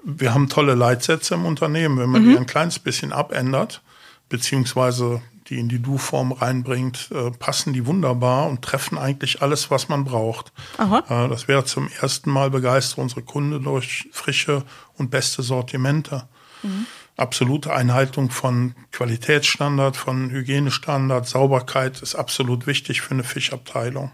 Wir 0.02 0.34
haben 0.34 0.48
tolle 0.48 0.74
Leitsätze 0.74 1.34
im 1.34 1.44
Unternehmen. 1.44 1.98
Wenn 1.98 2.10
man 2.10 2.24
mhm. 2.24 2.30
die 2.30 2.36
ein 2.36 2.46
kleines 2.46 2.78
bisschen 2.78 3.12
abändert, 3.12 3.82
beziehungsweise 4.28 5.20
die 5.48 5.58
in 5.58 5.68
die 5.68 5.80
Du-Form 5.80 6.32
reinbringt, 6.32 7.08
äh, 7.12 7.30
passen 7.30 7.72
die 7.72 7.86
wunderbar 7.86 8.48
und 8.48 8.62
treffen 8.62 8.98
eigentlich 8.98 9.42
alles, 9.42 9.70
was 9.70 9.88
man 9.88 10.04
braucht. 10.04 10.52
Äh, 10.78 11.28
das 11.28 11.48
wäre 11.48 11.64
zum 11.64 11.88
ersten 12.00 12.30
Mal 12.30 12.50
begeistert 12.50 12.98
unsere 12.98 13.22
Kunden 13.22 13.62
durch 13.62 14.08
frische 14.12 14.64
und 14.94 15.10
beste 15.10 15.42
Sortimente. 15.42 16.28
Mhm. 16.62 16.86
Absolute 17.16 17.72
Einhaltung 17.72 18.30
von 18.30 18.74
Qualitätsstandard, 18.92 19.96
von 19.96 20.30
Hygienestandard, 20.30 21.26
Sauberkeit 21.26 22.02
ist 22.02 22.14
absolut 22.14 22.66
wichtig 22.66 23.00
für 23.00 23.12
eine 23.12 23.24
Fischabteilung. 23.24 24.12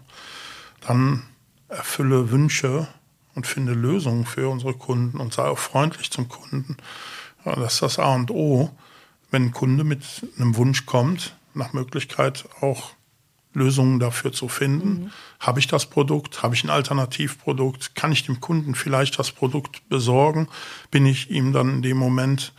Dann 0.87 1.23
erfülle 1.67 2.31
Wünsche 2.31 2.87
und 3.35 3.47
finde 3.47 3.73
Lösungen 3.73 4.25
für 4.25 4.47
unsere 4.49 4.73
Kunden 4.73 5.19
und 5.19 5.33
sei 5.33 5.43
auch 5.43 5.59
freundlich 5.59 6.11
zum 6.11 6.29
Kunden. 6.29 6.77
Ja, 7.45 7.55
das 7.55 7.73
ist 7.73 7.81
das 7.81 7.99
A 7.99 8.13
und 8.15 8.31
O 8.31 8.71
wenn 9.33 9.45
ein 9.45 9.51
Kunde 9.51 9.83
mit 9.83 10.03
einem 10.37 10.55
Wunsch 10.55 10.85
kommt, 10.85 11.35
nach 11.55 11.73
Möglichkeit 11.73 12.45
auch 12.61 12.91
Lösungen 13.53 13.99
dafür 13.99 14.31
zu 14.31 14.47
finden. 14.47 15.05
Mhm. 15.05 15.11
Habe 15.39 15.59
ich 15.59 15.67
das 15.67 15.87
Produkt? 15.87 16.43
Habe 16.43 16.53
ich 16.53 16.63
ein 16.63 16.69
Alternativprodukt? 16.69 17.95
Kann 17.95 18.11
ich 18.11 18.25
dem 18.25 18.39
Kunden 18.39 18.75
vielleicht 18.75 19.17
das 19.17 19.31
Produkt 19.31 19.89
besorgen? 19.89 20.47
Bin 20.91 21.07
ich 21.07 21.31
ihm 21.31 21.51
dann 21.51 21.69
in 21.69 21.81
dem 21.81 21.97
Moment 21.97 22.53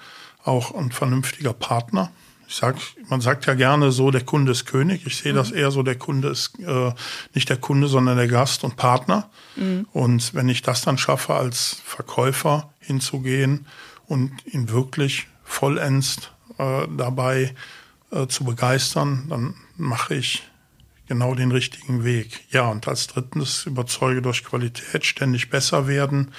auch 0.44 0.74
ein 0.74 0.92
vernünftiger 0.92 1.52
Partner? 1.52 2.10
Ich 2.46 2.56
sag, 2.56 2.76
man 3.08 3.20
sagt 3.20 3.46
ja 3.46 3.54
gerne 3.54 3.90
so, 3.90 4.10
der 4.10 4.24
Kunde 4.24 4.52
ist 4.52 4.66
König. 4.66 5.06
Ich 5.06 5.16
sehe 5.16 5.32
mhm. 5.32 5.36
das 5.36 5.50
eher 5.50 5.70
so, 5.70 5.82
der 5.82 5.96
Kunde 5.96 6.28
ist 6.28 6.58
äh, 6.60 6.92
nicht 7.32 7.48
der 7.48 7.56
Kunde, 7.56 7.88
sondern 7.88 8.16
der 8.16 8.28
Gast 8.28 8.64
und 8.64 8.76
Partner. 8.76 9.30
Mhm. 9.56 9.86
Und 9.92 10.34
wenn 10.34 10.48
ich 10.48 10.62
das 10.62 10.82
dann 10.82 10.98
schaffe, 10.98 11.34
als 11.34 11.78
Verkäufer 11.84 12.70
hinzugehen 12.80 13.66
und 14.06 14.30
ihn 14.46 14.68
wirklich 14.68 15.26
vollends 15.42 16.30
äh, 16.58 16.86
dabei 16.96 17.54
äh, 18.10 18.26
zu 18.26 18.44
begeistern, 18.44 19.26
dann 19.28 19.54
mache 19.76 20.14
ich 20.14 20.42
genau 21.06 21.34
den 21.34 21.52
richtigen 21.52 22.04
Weg. 22.04 22.44
Ja, 22.50 22.68
und 22.68 22.88
als 22.88 23.06
drittens 23.06 23.66
überzeuge 23.66 24.23
durch 24.23 24.44
Qualität, 24.44 25.04
ständig 25.04 25.50
besser 25.50 25.87
werden, 25.87 26.32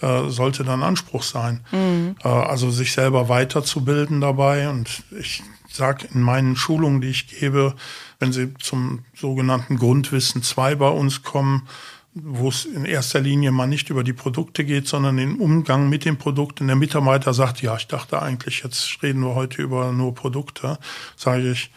äh, 0.00 0.28
sollte 0.28 0.64
dann 0.64 0.82
Anspruch 0.82 1.22
sein. 1.22 1.60
Mhm. 1.72 2.16
Äh, 2.22 2.28
also 2.28 2.70
sich 2.70 2.92
selber 2.92 3.28
weiterzubilden 3.28 4.20
dabei. 4.20 4.68
Und 4.68 5.02
ich 5.18 5.42
sage 5.70 6.08
in 6.12 6.22
meinen 6.22 6.56
Schulungen, 6.56 7.00
die 7.00 7.08
ich 7.08 7.26
gebe, 7.28 7.74
wenn 8.18 8.32
Sie 8.32 8.54
zum 8.54 9.04
sogenannten 9.14 9.76
Grundwissen 9.76 10.42
2 10.42 10.76
bei 10.76 10.88
uns 10.88 11.22
kommen, 11.22 11.68
wo 12.14 12.48
es 12.48 12.64
in 12.64 12.84
erster 12.84 13.20
Linie 13.20 13.52
mal 13.52 13.66
nicht 13.66 13.90
über 13.90 14.02
die 14.02 14.12
Produkte 14.12 14.64
geht, 14.64 14.88
sondern 14.88 15.18
den 15.18 15.38
Umgang 15.38 15.88
mit 15.88 16.04
dem 16.04 16.16
Produkt. 16.16 16.60
Und 16.60 16.66
der 16.66 16.76
Mitarbeiter 16.76 17.32
sagt, 17.34 17.62
ja, 17.62 17.76
ich 17.76 17.86
dachte 17.86 18.20
eigentlich, 18.20 18.62
jetzt 18.64 19.02
reden 19.02 19.20
wir 19.20 19.34
heute 19.34 19.62
über 19.62 19.92
nur 19.92 20.14
Produkte. 20.14 20.78
Sage 21.16 21.52
ich, 21.52 21.70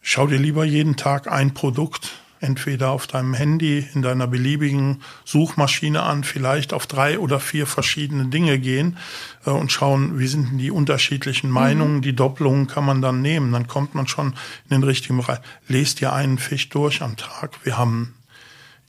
schau 0.00 0.26
dir 0.26 0.38
lieber 0.38 0.64
jeden 0.64 0.96
Tag 0.96 1.30
ein 1.30 1.54
Produkt 1.54 2.12
entweder 2.40 2.90
auf 2.90 3.06
deinem 3.06 3.34
Handy, 3.34 3.86
in 3.94 4.02
deiner 4.02 4.26
beliebigen 4.26 5.02
Suchmaschine 5.24 6.02
an, 6.02 6.24
vielleicht 6.24 6.72
auf 6.72 6.86
drei 6.86 7.18
oder 7.18 7.38
vier 7.38 7.66
verschiedene 7.66 8.26
Dinge 8.26 8.58
gehen 8.58 8.96
äh, 9.44 9.50
und 9.50 9.70
schauen, 9.70 10.18
wie 10.18 10.26
sind 10.26 10.50
denn 10.50 10.58
die 10.58 10.70
unterschiedlichen 10.70 11.50
Meinungen, 11.50 11.96
mhm. 11.96 12.02
die 12.02 12.16
Doppelungen 12.16 12.66
kann 12.66 12.84
man 12.84 13.02
dann 13.02 13.22
nehmen, 13.22 13.52
dann 13.52 13.66
kommt 13.66 13.94
man 13.94 14.08
schon 14.08 14.28
in 14.68 14.70
den 14.70 14.82
richtigen 14.82 15.18
Bereich. 15.18 15.38
Lest 15.68 16.00
dir 16.00 16.12
einen 16.12 16.38
Fisch 16.38 16.68
durch 16.70 17.02
am 17.02 17.16
Tag. 17.16 17.58
Wir 17.64 17.76
haben 17.76 18.14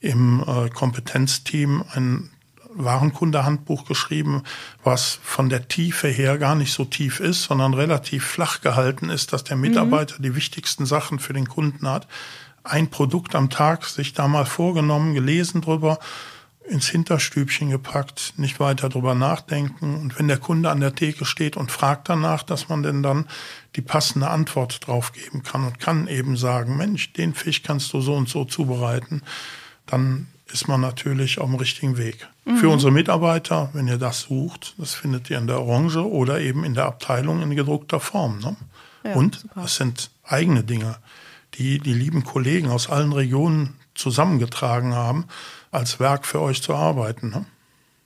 im 0.00 0.42
äh, 0.46 0.68
Kompetenzteam 0.70 1.84
ein 1.92 2.30
Warenkundehandbuch 2.74 3.84
geschrieben, 3.84 4.42
was 4.82 5.18
von 5.22 5.48
der 5.48 5.68
Tiefe 5.68 6.08
her 6.08 6.38
gar 6.38 6.54
nicht 6.54 6.72
so 6.72 6.84
tief 6.84 7.20
ist, 7.20 7.44
sondern 7.44 7.74
relativ 7.74 8.24
flach 8.24 8.60
gehalten 8.60 9.10
ist, 9.10 9.32
dass 9.32 9.44
der 9.44 9.56
Mitarbeiter 9.56 10.16
mhm. 10.18 10.22
die 10.22 10.34
wichtigsten 10.36 10.86
Sachen 10.86 11.18
für 11.18 11.32
den 11.32 11.48
Kunden 11.48 11.88
hat. 11.88 12.06
Ein 12.64 12.90
Produkt 12.90 13.34
am 13.34 13.50
Tag 13.50 13.84
sich 13.84 14.12
da 14.12 14.28
mal 14.28 14.46
vorgenommen, 14.46 15.14
gelesen 15.14 15.60
drüber, 15.60 15.98
ins 16.68 16.88
Hinterstübchen 16.88 17.70
gepackt, 17.70 18.34
nicht 18.36 18.60
weiter 18.60 18.88
drüber 18.88 19.16
nachdenken. 19.16 19.96
Und 19.96 20.18
wenn 20.18 20.28
der 20.28 20.38
Kunde 20.38 20.70
an 20.70 20.80
der 20.80 20.94
Theke 20.94 21.24
steht 21.24 21.56
und 21.56 21.72
fragt 21.72 22.08
danach, 22.08 22.44
dass 22.44 22.68
man 22.68 22.84
denn 22.84 23.02
dann 23.02 23.26
die 23.74 23.82
passende 23.82 24.28
Antwort 24.28 24.86
drauf 24.86 25.12
geben 25.12 25.42
kann 25.42 25.64
und 25.64 25.80
kann 25.80 26.06
eben 26.06 26.36
sagen, 26.36 26.76
Mensch, 26.76 27.12
den 27.14 27.34
Fisch 27.34 27.64
kannst 27.64 27.92
du 27.92 28.00
so 28.00 28.14
und 28.14 28.28
so 28.28 28.44
zubereiten 28.44 29.22
dann 29.86 30.28
ist 30.52 30.68
man 30.68 30.80
natürlich 30.80 31.38
auf 31.38 31.46
dem 31.46 31.56
richtigen 31.56 31.96
Weg. 31.96 32.28
Mhm. 32.44 32.56
Für 32.56 32.68
unsere 32.68 32.92
Mitarbeiter, 32.92 33.70
wenn 33.72 33.88
ihr 33.88 33.98
das 33.98 34.22
sucht, 34.22 34.74
das 34.78 34.94
findet 34.94 35.30
ihr 35.30 35.38
in 35.38 35.46
der 35.46 35.60
Orange 35.60 36.04
oder 36.04 36.40
eben 36.40 36.64
in 36.64 36.74
der 36.74 36.86
Abteilung 36.86 37.42
in 37.42 37.50
gedruckter 37.56 38.00
Form. 38.00 38.38
Ne? 38.38 38.56
Ja, 39.04 39.14
Und 39.14 39.36
super. 39.40 39.62
das 39.62 39.76
sind 39.76 40.10
eigene 40.24 40.64
Dinge, 40.64 40.96
die 41.54 41.78
die 41.78 41.94
lieben 41.94 42.24
Kollegen 42.24 42.68
aus 42.68 42.88
allen 42.88 43.12
Regionen 43.12 43.74
zusammengetragen 43.94 44.94
haben, 44.94 45.26
als 45.70 46.00
Werk 46.00 46.26
für 46.26 46.40
euch 46.40 46.62
zu 46.62 46.74
arbeiten. 46.74 47.30
Ne? 47.30 47.44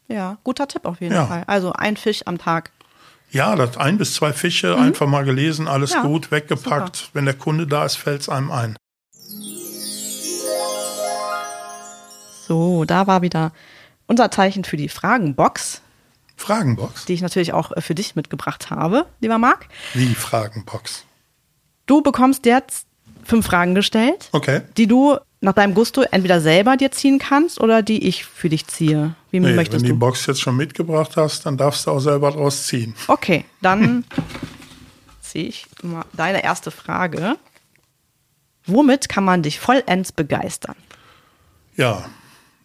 Ja, 0.08 0.38
guter 0.44 0.68
Tipp 0.68 0.84
auf 0.84 1.00
jeden 1.00 1.14
ja. 1.14 1.26
Fall. 1.26 1.44
Also 1.46 1.72
ein 1.72 1.96
Fisch 1.96 2.22
am 2.26 2.38
Tag. 2.38 2.70
Ja, 3.30 3.56
das 3.56 3.76
ein 3.76 3.98
bis 3.98 4.14
zwei 4.14 4.32
Fische, 4.32 4.76
mhm. 4.76 4.82
einfach 4.82 5.06
mal 5.06 5.24
gelesen, 5.24 5.68
alles 5.68 5.92
ja, 5.92 6.02
gut, 6.02 6.30
weggepackt. 6.30 6.96
Super. 6.96 7.10
Wenn 7.14 7.24
der 7.24 7.34
Kunde 7.34 7.66
da 7.66 7.84
ist, 7.84 7.96
fällt 7.96 8.22
es 8.22 8.28
einem 8.28 8.50
ein. 8.52 8.76
So, 12.46 12.84
da 12.84 13.06
war 13.06 13.22
wieder 13.22 13.52
unser 14.06 14.30
Zeichen 14.30 14.62
für 14.62 14.76
die 14.76 14.88
Fragenbox. 14.88 15.80
Fragenbox? 16.36 17.06
Die 17.06 17.14
ich 17.14 17.22
natürlich 17.22 17.52
auch 17.52 17.72
äh, 17.72 17.80
für 17.80 17.94
dich 17.94 18.14
mitgebracht 18.14 18.70
habe, 18.70 19.06
lieber 19.20 19.38
Marc. 19.38 19.68
Wie 19.94 20.14
Fragenbox? 20.14 21.04
Du 21.86 22.02
bekommst 22.02 22.46
jetzt 22.46 22.86
fünf 23.24 23.46
Fragen 23.46 23.74
gestellt, 23.74 24.28
okay. 24.32 24.60
die 24.76 24.86
du 24.86 25.16
nach 25.40 25.54
deinem 25.54 25.74
Gusto 25.74 26.02
entweder 26.02 26.40
selber 26.40 26.76
dir 26.76 26.92
ziehen 26.92 27.18
kannst 27.18 27.60
oder 27.60 27.82
die 27.82 28.06
ich 28.06 28.24
für 28.24 28.48
dich 28.48 28.66
ziehe. 28.66 29.14
Wie 29.30 29.40
nee, 29.40 29.52
möchtest 29.52 29.82
wenn 29.82 29.88
du? 29.88 29.88
Wenn 29.88 29.88
du 29.88 29.94
die 29.94 29.98
Box 29.98 30.26
jetzt 30.26 30.40
schon 30.40 30.56
mitgebracht 30.56 31.16
hast, 31.16 31.46
dann 31.46 31.56
darfst 31.56 31.86
du 31.86 31.90
auch 31.90 32.00
selber 32.00 32.30
draus 32.30 32.66
ziehen. 32.66 32.94
Okay, 33.08 33.44
dann 33.60 34.04
ziehe 35.20 35.48
ich 35.48 35.66
mal 35.82 36.04
deine 36.12 36.44
erste 36.44 36.70
Frage. 36.70 37.36
Womit 38.66 39.08
kann 39.08 39.24
man 39.24 39.42
dich 39.42 39.58
vollends 39.58 40.12
begeistern? 40.12 40.76
Ja, 41.76 42.04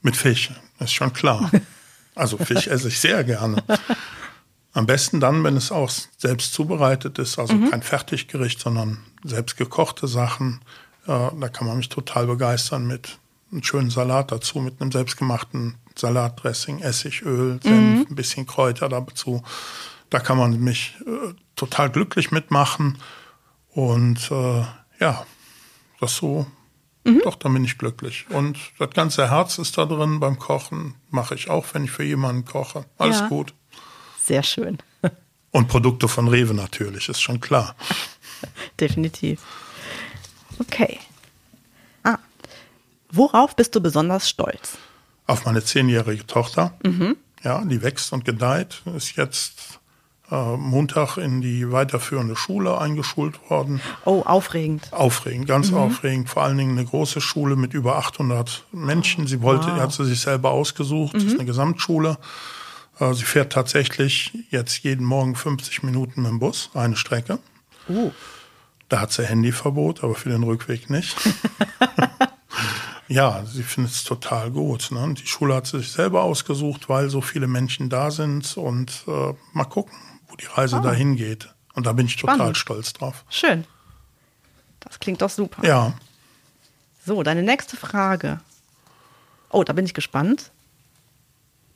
mit 0.01 0.15
Fisch, 0.15 0.51
ist 0.79 0.93
schon 0.93 1.13
klar. 1.13 1.51
Also 2.13 2.37
Fisch 2.37 2.67
esse 2.67 2.89
ich 2.89 2.99
sehr 2.99 3.23
gerne. 3.23 3.63
Am 4.73 4.85
besten 4.85 5.21
dann, 5.21 5.45
wenn 5.45 5.55
es 5.55 5.71
auch 5.71 5.89
selbst 6.17 6.53
zubereitet 6.53 7.17
ist, 7.19 7.39
also 7.39 7.53
mhm. 7.53 7.71
kein 7.71 7.81
Fertiggericht, 7.81 8.59
sondern 8.59 8.97
selbst 9.23 9.55
gekochte 9.55 10.09
Sachen. 10.09 10.59
Da 11.05 11.31
kann 11.47 11.67
man 11.67 11.77
mich 11.77 11.87
total 11.87 12.27
begeistern 12.27 12.85
mit 12.85 13.17
einem 13.49 13.63
schönen 13.63 13.89
Salat 13.89 14.33
dazu, 14.33 14.59
mit 14.59 14.81
einem 14.81 14.91
selbstgemachten 14.91 15.75
Salatdressing, 15.97 16.79
Essigöl, 16.79 17.59
Senf, 17.63 17.99
mhm. 17.99 18.07
ein 18.09 18.15
bisschen 18.15 18.45
Kräuter 18.45 18.89
dazu. 18.89 19.41
Da 20.09 20.19
kann 20.19 20.37
man 20.37 20.59
mich 20.59 20.97
äh, 21.05 21.33
total 21.55 21.89
glücklich 21.89 22.31
mitmachen. 22.31 22.97
Und 23.69 24.29
äh, 24.31 24.63
ja, 24.99 25.25
das 25.99 26.15
so 26.15 26.45
Mhm. 27.03 27.21
Doch, 27.23 27.35
dann 27.35 27.53
bin 27.53 27.63
ich 27.63 27.77
glücklich. 27.77 28.25
Und 28.29 28.57
das 28.77 28.91
ganze 28.91 29.29
Herz 29.31 29.57
ist 29.57 29.77
da 29.77 29.85
drin 29.85 30.19
beim 30.19 30.37
Kochen. 30.37 30.95
Mache 31.09 31.35
ich 31.35 31.49
auch, 31.49 31.65
wenn 31.73 31.85
ich 31.85 31.91
für 31.91 32.03
jemanden 32.03 32.45
koche. 32.45 32.85
Alles 32.97 33.21
ja. 33.21 33.27
gut. 33.27 33.53
Sehr 34.23 34.43
schön. 34.43 34.77
Und 35.51 35.67
Produkte 35.67 36.07
von 36.07 36.27
Rewe 36.27 36.53
natürlich, 36.53 37.09
ist 37.09 37.21
schon 37.21 37.41
klar. 37.41 37.75
Definitiv. 38.79 39.41
Okay. 40.59 40.99
Ah. 42.03 42.19
Worauf 43.11 43.55
bist 43.55 43.75
du 43.75 43.81
besonders 43.81 44.29
stolz? 44.29 44.77
Auf 45.25 45.45
meine 45.45 45.63
zehnjährige 45.63 46.25
Tochter. 46.27 46.77
Mhm. 46.83 47.17
Ja, 47.43 47.63
die 47.65 47.81
wächst 47.81 48.13
und 48.13 48.23
gedeiht. 48.23 48.83
Ist 48.95 49.15
jetzt 49.17 49.80
äh, 50.31 50.57
Montag 50.57 51.17
in 51.17 51.41
die 51.41 51.71
weiterführende 51.71 52.35
Schule 52.35 52.79
eingeschult 52.79 53.49
worden. 53.49 53.81
Oh, 54.05 54.21
aufregend. 54.25 54.91
Aufregend, 54.91 55.47
ganz 55.47 55.71
mhm. 55.71 55.77
aufregend. 55.77 56.29
Vor 56.29 56.43
allen 56.43 56.57
Dingen 56.57 56.77
eine 56.77 56.85
große 56.85 57.21
Schule 57.21 57.55
mit 57.55 57.73
über 57.73 57.97
800 57.97 58.65
Menschen. 58.71 59.27
Sie 59.27 59.41
wollte, 59.41 59.67
wow. 59.67 59.79
hat 59.81 59.91
sie 59.91 60.05
sich 60.05 60.21
selber 60.21 60.51
ausgesucht. 60.51 61.13
Mhm. 61.13 61.17
Das 61.17 61.23
ist 61.25 61.33
mhm. 61.33 61.39
eine 61.39 61.47
Gesamtschule. 61.47 62.17
Äh, 62.99 63.13
sie 63.13 63.23
fährt 63.23 63.51
tatsächlich 63.51 64.31
jetzt 64.49 64.83
jeden 64.83 65.05
Morgen 65.05 65.35
50 65.35 65.83
Minuten 65.83 66.21
mit 66.21 66.31
dem 66.31 66.39
Bus, 66.39 66.69
eine 66.73 66.95
Strecke. 66.95 67.39
Uh. 67.89 68.11
Da 68.87 68.99
hat 68.99 69.11
sie 69.11 69.25
Handyverbot, 69.25 70.03
aber 70.03 70.15
für 70.15 70.29
den 70.29 70.43
Rückweg 70.43 70.89
nicht. 70.89 71.15
ja, 73.07 73.43
sie 73.45 73.63
findet 73.63 73.93
es 73.93 74.03
total 74.03 74.51
gut. 74.51 74.91
Ne? 74.91 75.13
Die 75.13 75.27
Schule 75.27 75.55
hat 75.55 75.67
sie 75.67 75.79
sich 75.79 75.91
selber 75.91 76.23
ausgesucht, 76.23 76.89
weil 76.89 77.09
so 77.09 77.21
viele 77.21 77.47
Menschen 77.47 77.89
da 77.89 78.11
sind 78.11 78.57
und 78.57 79.05
äh, 79.07 79.33
mal 79.53 79.65
gucken, 79.65 79.97
wo 80.31 80.35
die 80.35 80.45
Reise 80.45 80.77
oh. 80.77 80.81
dahin 80.81 81.15
geht. 81.15 81.53
Und 81.73 81.85
da 81.85 81.93
bin 81.93 82.05
ich 82.05 82.15
total 82.15 82.35
Spannend. 82.35 82.57
stolz 82.57 82.93
drauf. 82.93 83.23
Schön. 83.29 83.65
Das 84.79 84.99
klingt 84.99 85.21
doch 85.21 85.29
super. 85.29 85.65
Ja. 85.65 85.93
So, 87.05 87.21
deine 87.23 87.43
nächste 87.43 87.77
Frage. 87.77 88.39
Oh, 89.49 89.63
da 89.63 89.73
bin 89.73 89.85
ich 89.85 89.93
gespannt. 89.93 90.51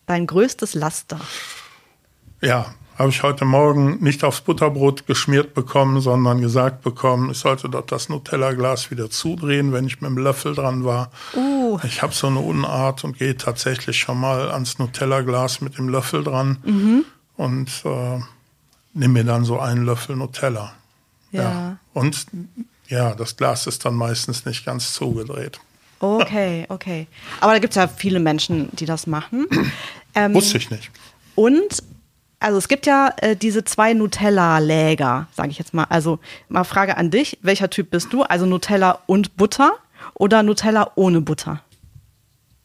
Dein 0.05 0.27
größtes 0.27 0.73
Laster. 0.75 1.19
Ja, 2.41 2.73
habe 2.97 3.09
ich 3.09 3.23
heute 3.23 3.43
Morgen 3.43 4.01
nicht 4.03 4.23
aufs 4.23 4.41
Butterbrot 4.41 5.07
geschmiert 5.07 5.53
bekommen, 5.53 5.99
sondern 5.99 6.41
gesagt 6.41 6.81
bekommen, 6.81 7.31
ich 7.31 7.39
sollte 7.39 7.69
dort 7.69 7.91
das 7.91 8.07
Nutella-Glas 8.07 8.91
wieder 8.91 9.09
zudrehen, 9.09 9.73
wenn 9.73 9.87
ich 9.87 9.99
mit 9.99 10.09
dem 10.09 10.17
Löffel 10.17 10.55
dran 10.55 10.85
war. 10.85 11.11
Uh. 11.35 11.79
Ich 11.83 12.01
habe 12.01 12.13
so 12.13 12.27
eine 12.27 12.39
Unart 12.39 13.03
und 13.03 13.17
gehe 13.17 13.35
tatsächlich 13.35 13.99
schon 13.99 14.19
mal 14.19 14.51
ans 14.51 14.79
Nutella-Glas 14.79 15.61
mit 15.61 15.77
dem 15.77 15.89
Löffel 15.89 16.23
dran 16.23 16.59
mhm. 16.63 17.05
und 17.35 17.69
äh, 17.83 18.19
nehme 18.95 19.13
mir 19.13 19.23
dann 19.23 19.45
so 19.45 19.59
einen 19.59 19.85
Löffel 19.85 20.15
Nutella. 20.15 20.73
Ja. 21.31 21.41
ja. 21.41 21.77
Und 21.93 22.25
ja, 22.87 23.13
das 23.13 23.37
Glas 23.37 23.67
ist 23.67 23.85
dann 23.85 23.95
meistens 23.95 24.45
nicht 24.45 24.65
ganz 24.65 24.93
zugedreht. 24.93 25.59
Okay, 25.99 26.65
okay. 26.69 27.07
Aber 27.39 27.53
da 27.53 27.59
gibt 27.59 27.71
es 27.71 27.75
ja 27.75 27.87
viele 27.87 28.19
Menschen, 28.19 28.69
die 28.73 28.85
das 28.85 29.07
machen. 29.07 29.47
Ähm, 30.17 30.33
Wusste 30.33 30.57
ich 30.57 30.69
nicht. 30.69 30.91
Und 31.35 31.83
also 32.39 32.57
es 32.57 32.69
gibt 32.69 32.85
ja 32.85 33.13
äh, 33.17 33.35
diese 33.35 33.65
zwei 33.65 33.93
Nutella-Läger, 33.93 35.27
sage 35.33 35.49
ich 35.49 35.57
jetzt 35.57 35.73
mal. 35.73 35.83
Also 35.89 36.19
mal 36.47 36.63
Frage 36.63 36.95
an 36.95 37.11
dich, 37.11 37.37
welcher 37.41 37.69
Typ 37.69 37.91
bist 37.91 38.13
du? 38.13 38.23
Also 38.23 38.45
Nutella 38.45 38.99
und 39.07 39.35
Butter 39.35 39.73
oder 40.13 40.41
Nutella 40.41 40.91
ohne 40.95 41.19
Butter? 41.19 41.61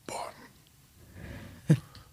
Boah. 0.06 0.30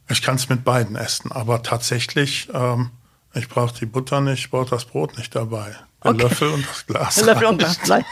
Ich 0.09 0.23
kann 0.23 0.37
es 0.37 0.49
mit 0.49 0.63
beiden 0.63 0.95
essen, 0.95 1.31
aber 1.31 1.61
tatsächlich, 1.61 2.49
ähm, 2.51 2.89
ich 3.33 3.49
brauche 3.49 3.73
die 3.77 3.85
Butter 3.85 4.21
nicht, 4.21 4.39
ich 4.39 4.49
brauche 4.49 4.69
das 4.69 4.85
Brot 4.85 5.17
nicht 5.17 5.35
dabei. 5.35 5.75
Den 6.03 6.13
okay. 6.13 6.23
Löffel 6.23 6.49
und 6.49 6.67
das 6.67 6.85
Glas. 6.85 7.21
Löffel 7.25 7.47
und 7.47 7.57
Glas. 7.57 7.79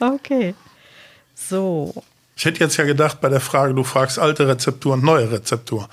okay. 0.00 0.54
So. 1.34 2.02
Ich 2.36 2.44
hätte 2.44 2.60
jetzt 2.60 2.76
ja 2.76 2.84
gedacht 2.84 3.20
bei 3.20 3.28
der 3.28 3.40
Frage, 3.40 3.74
du 3.74 3.84
fragst 3.84 4.18
alte 4.18 4.46
Rezeptur 4.48 4.94
und 4.94 5.04
neue 5.04 5.30
Rezeptur. 5.30 5.88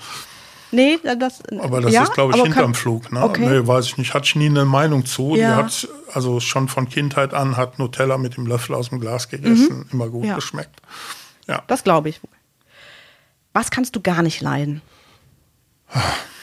Nee, 0.70 0.98
das. 1.18 1.42
Aber 1.60 1.80
das 1.80 1.92
ja, 1.92 2.02
ist, 2.02 2.12
glaube 2.12 2.36
ich, 2.36 2.42
hinterm 2.42 2.74
Flug. 2.74 3.10
Ne? 3.10 3.22
Okay. 3.22 3.46
Nee, 3.46 3.66
weiß 3.66 3.86
ich 3.86 3.96
nicht. 3.96 4.14
Hatte 4.14 4.26
ich 4.26 4.36
nie 4.36 4.46
eine 4.46 4.64
Meinung 4.64 5.06
zu. 5.06 5.34
Ja. 5.34 5.48
Die 5.48 5.62
hat 5.62 5.88
also 6.12 6.40
schon 6.40 6.68
von 6.68 6.88
Kindheit 6.88 7.32
an 7.32 7.56
hat 7.56 7.78
Nutella 7.78 8.18
mit 8.18 8.36
dem 8.36 8.46
Löffel 8.46 8.74
aus 8.74 8.90
dem 8.90 9.00
Glas 9.00 9.28
gegessen. 9.28 9.78
Mhm. 9.78 9.86
Immer 9.92 10.08
gut 10.08 10.26
ja. 10.26 10.34
geschmeckt. 10.34 10.80
Ja. 11.46 11.62
Das 11.66 11.84
glaube 11.84 12.10
ich. 12.10 12.20
Was 13.54 13.70
kannst 13.70 13.96
du 13.96 14.00
gar 14.00 14.22
nicht 14.22 14.40
leiden? 14.40 14.82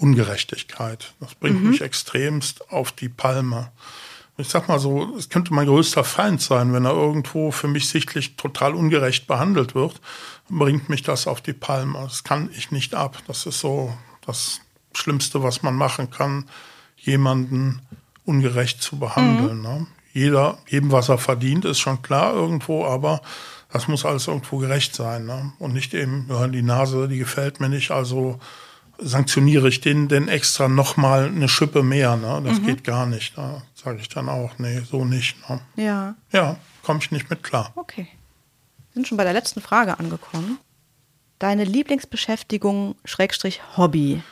Ungerechtigkeit. 0.00 1.12
Das 1.20 1.34
bringt 1.34 1.62
mhm. 1.62 1.70
mich 1.70 1.82
extremst 1.82 2.70
auf 2.70 2.92
die 2.92 3.08
Palme 3.08 3.70
ich 4.40 4.48
sag 4.48 4.68
mal 4.68 4.78
so, 4.78 5.14
es 5.16 5.28
könnte 5.28 5.54
mein 5.54 5.66
größter 5.66 6.04
Feind 6.04 6.40
sein, 6.40 6.72
wenn 6.72 6.84
er 6.84 6.92
irgendwo 6.92 7.50
für 7.50 7.68
mich 7.68 7.88
sichtlich 7.88 8.36
total 8.36 8.74
ungerecht 8.74 9.26
behandelt 9.26 9.74
wird, 9.74 10.00
bringt 10.48 10.88
mich 10.88 11.02
das 11.02 11.26
auf 11.26 11.40
die 11.40 11.52
Palme. 11.52 11.98
Das 12.02 12.24
kann 12.24 12.50
ich 12.56 12.70
nicht 12.70 12.94
ab. 12.94 13.18
Das 13.26 13.46
ist 13.46 13.60
so 13.60 13.96
das 14.26 14.60
Schlimmste, 14.94 15.42
was 15.42 15.62
man 15.62 15.74
machen 15.74 16.10
kann, 16.10 16.46
jemanden 16.96 17.80
ungerecht 18.24 18.82
zu 18.82 18.98
behandeln. 18.98 19.58
Mhm. 19.58 19.62
Ne? 19.62 19.86
Jeder, 20.12 20.58
jedem, 20.68 20.90
was 20.90 21.08
er 21.08 21.18
verdient, 21.18 21.64
ist 21.64 21.78
schon 21.78 22.02
klar 22.02 22.34
irgendwo, 22.34 22.84
aber 22.84 23.22
das 23.72 23.86
muss 23.86 24.04
alles 24.04 24.26
irgendwo 24.26 24.58
gerecht 24.58 24.94
sein. 24.94 25.26
Ne? 25.26 25.52
Und 25.58 25.72
nicht 25.72 25.94
eben, 25.94 26.26
ja, 26.28 26.48
die 26.48 26.62
Nase, 26.62 27.06
die 27.08 27.18
gefällt 27.18 27.60
mir 27.60 27.68
nicht, 27.68 27.92
also 27.92 28.40
sanktioniere 29.00 29.68
ich 29.68 29.80
den 29.80 30.08
denn 30.08 30.28
extra 30.28 30.68
nochmal 30.68 31.26
eine 31.26 31.48
Schippe 31.48 31.82
mehr. 31.82 32.16
Ne? 32.16 32.42
Das 32.44 32.60
mhm. 32.60 32.66
geht 32.66 32.84
gar 32.84 33.06
nicht. 33.06 33.36
Da 33.36 33.62
sage 33.74 33.98
ich 34.00 34.08
dann 34.08 34.28
auch, 34.28 34.58
nee, 34.58 34.80
so 34.80 35.04
nicht. 35.04 35.36
Ne? 35.48 35.60
Ja. 35.76 36.14
Ja, 36.32 36.56
komme 36.82 37.00
ich 37.02 37.10
nicht 37.10 37.30
mit 37.30 37.42
klar. 37.42 37.72
Okay. 37.76 38.08
Wir 38.08 38.94
sind 38.94 39.08
schon 39.08 39.18
bei 39.18 39.24
der 39.24 39.32
letzten 39.32 39.60
Frage 39.60 39.98
angekommen. 39.98 40.58
Deine 41.38 41.64
Lieblingsbeschäftigung, 41.64 42.96
Schrägstrich 43.04 43.60
Hobby? 43.76 44.22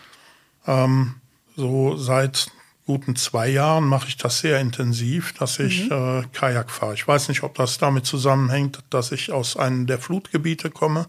Ähm, 0.66 1.14
so 1.56 1.96
seit 1.96 2.50
guten 2.86 3.16
zwei 3.16 3.48
Jahren 3.48 3.84
mache 3.84 4.08
ich 4.08 4.16
das 4.16 4.40
sehr 4.40 4.60
intensiv, 4.60 5.34
dass 5.34 5.58
ich 5.58 5.90
mhm. 5.90 6.22
äh, 6.22 6.22
Kajak 6.32 6.70
fahre. 6.70 6.94
Ich 6.94 7.06
weiß 7.06 7.28
nicht, 7.28 7.42
ob 7.42 7.54
das 7.54 7.78
damit 7.78 8.06
zusammenhängt, 8.06 8.80
dass 8.90 9.12
ich 9.12 9.30
aus 9.30 9.56
einem 9.56 9.86
der 9.86 9.98
Flutgebiete 9.98 10.70
komme. 10.70 11.06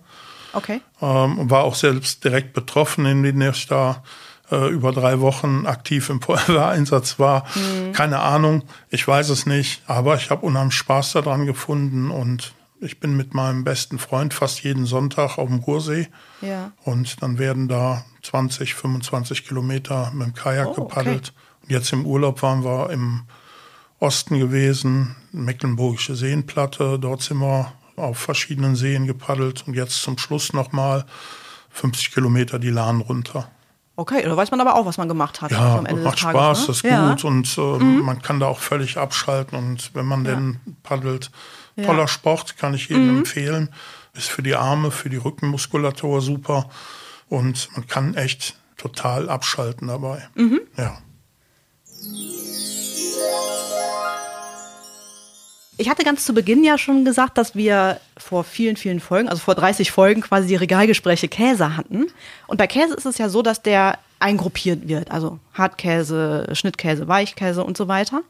Okay. 0.54 0.82
Ähm, 1.02 1.50
war 1.50 1.64
auch 1.64 1.76
selbst 1.76 2.24
direkt 2.24 2.54
betroffen, 2.54 3.06
in 3.06 3.24
denen 3.24 3.50
ich 3.52 3.68
da 3.68 4.04
äh, 4.52 4.70
über 4.70 4.92
drei 4.92 5.20
Wochen 5.20 5.66
aktiv 5.66 6.10
im 6.10 6.22
Feuerwehreinsatz 6.22 7.20
war. 7.20 7.46
Mhm. 7.56 7.92
Keine 7.94 8.20
Ahnung, 8.20 8.64
ich 8.90 9.08
weiß 9.08 9.30
es 9.30 9.46
nicht, 9.46 9.82
aber 9.88 10.16
ich 10.16 10.30
habe 10.30 10.46
unheimlich 10.46 10.76
Spaß 10.76 11.14
daran 11.14 11.46
gefunden 11.46 12.12
und 12.12 12.54
ich 12.82 13.00
bin 13.00 13.18
mit 13.18 13.34
meinem 13.34 13.64
besten 13.64 14.00
Freund 14.00 14.34
fast 14.34 14.64
jeden 14.64 14.86
Sonntag 14.86 15.38
auf 15.38 15.50
dem 15.50 15.60
Ruhrsee. 15.60 16.08
Ja. 16.42 16.72
Und 16.84 17.22
dann 17.22 17.38
werden 17.38 17.68
da 17.68 18.06
20, 18.24 18.74
25 18.74 19.48
Kilometer 19.48 20.12
mit 20.14 20.28
dem 20.28 20.34
Kajak 20.34 20.70
oh, 20.70 20.74
gepaddelt. 20.74 21.34
Okay. 21.34 21.64
Und 21.64 21.72
jetzt 21.72 21.92
im 21.92 22.06
Urlaub 22.06 22.42
waren 22.42 22.64
wir 22.64 22.90
im 22.90 23.24
Osten 24.00 24.40
gewesen, 24.40 25.16
Mecklenburgische 25.34 26.16
Seenplatte. 26.16 26.98
Dort 27.00 27.22
sind 27.22 27.40
wir 27.40 27.74
auf 28.00 28.18
verschiedenen 28.18 28.76
Seen 28.76 29.08
gepaddelt 29.08 29.66
und 29.68 29.76
jetzt 29.76 30.02
zum 30.02 30.18
Schluss 30.18 30.54
nochmal 30.54 31.06
50 31.72 32.12
Kilometer 32.12 32.60
die 32.60 32.70
Lahn 32.70 33.02
runter. 33.02 33.50
Okay, 33.96 34.24
da 34.24 34.36
weiß 34.38 34.52
man 34.52 34.62
aber 34.62 34.76
auch, 34.76 34.86
was 34.86 34.98
man 34.98 35.10
gemacht 35.10 35.42
hat. 35.42 35.52
Ja, 35.52 35.82
macht 35.82 36.20
Spaß, 36.20 36.62
ne? 36.62 36.68
das 36.68 36.78
ist 36.78 36.84
ja. 36.84 37.10
gut 37.10 37.26
und 37.26 37.58
äh, 37.58 37.62
mhm. 37.62 38.00
man 38.06 38.22
kann 38.22 38.40
da 38.40 38.48
auch 38.48 38.60
völlig 38.60 38.98
abschalten 38.98 39.58
und 39.58 39.94
wenn 39.94 40.06
man 40.06 40.24
ja. 40.24 40.36
denn 40.36 40.60
paddelt, 40.84 41.32
toller 41.76 42.00
ja. 42.00 42.08
Sport, 42.08 42.58
kann 42.58 42.74
ich 42.74 42.88
jedem 42.88 43.12
mhm. 43.12 43.18
empfehlen. 43.20 43.70
Ist 44.14 44.30
für 44.30 44.42
die 44.42 44.56
Arme, 44.56 44.92
für 44.92 45.10
die 45.10 45.18
Rückenmuskulatur 45.18 46.22
super 46.22 46.70
und 47.28 47.70
man 47.76 47.88
kann 47.88 48.16
echt 48.16 48.58
total 48.78 49.30
abschalten 49.30 49.90
dabei. 49.90 50.28
Mhm. 50.36 50.62
Ja. 50.78 50.98
Ich 55.80 55.88
hatte 55.88 56.04
ganz 56.04 56.26
zu 56.26 56.34
Beginn 56.34 56.66
ja 56.66 56.78
schon 56.78 57.06
gesagt, 57.06 57.38
dass 57.38 57.56
wir 57.56 58.02
vor 58.18 58.44
vielen, 58.44 58.76
vielen 58.76 59.00
Folgen, 59.00 59.30
also 59.30 59.42
vor 59.42 59.56
30 59.56 59.92
Folgen 59.92 60.20
quasi 60.20 60.50
die 60.50 60.58
Regalgespräche 60.58 61.30
Käse 61.30 61.78
hatten. 61.78 62.08
Und 62.48 62.58
bei 62.58 62.68
Käse 62.68 62.94
ist 62.96 63.06
es 63.06 63.18
ja 63.18 63.30
so, 63.30 63.42
dass 63.42 63.62
der 63.62 63.98
eingruppiert 64.20 64.90
wird. 64.90 65.10
Also 65.10 65.40
Hartkäse, 65.54 66.50
Schnittkäse, 66.52 67.08
Weichkäse 67.08 67.64
und 67.64 67.78
so 67.78 67.88
weiter. 67.88 68.24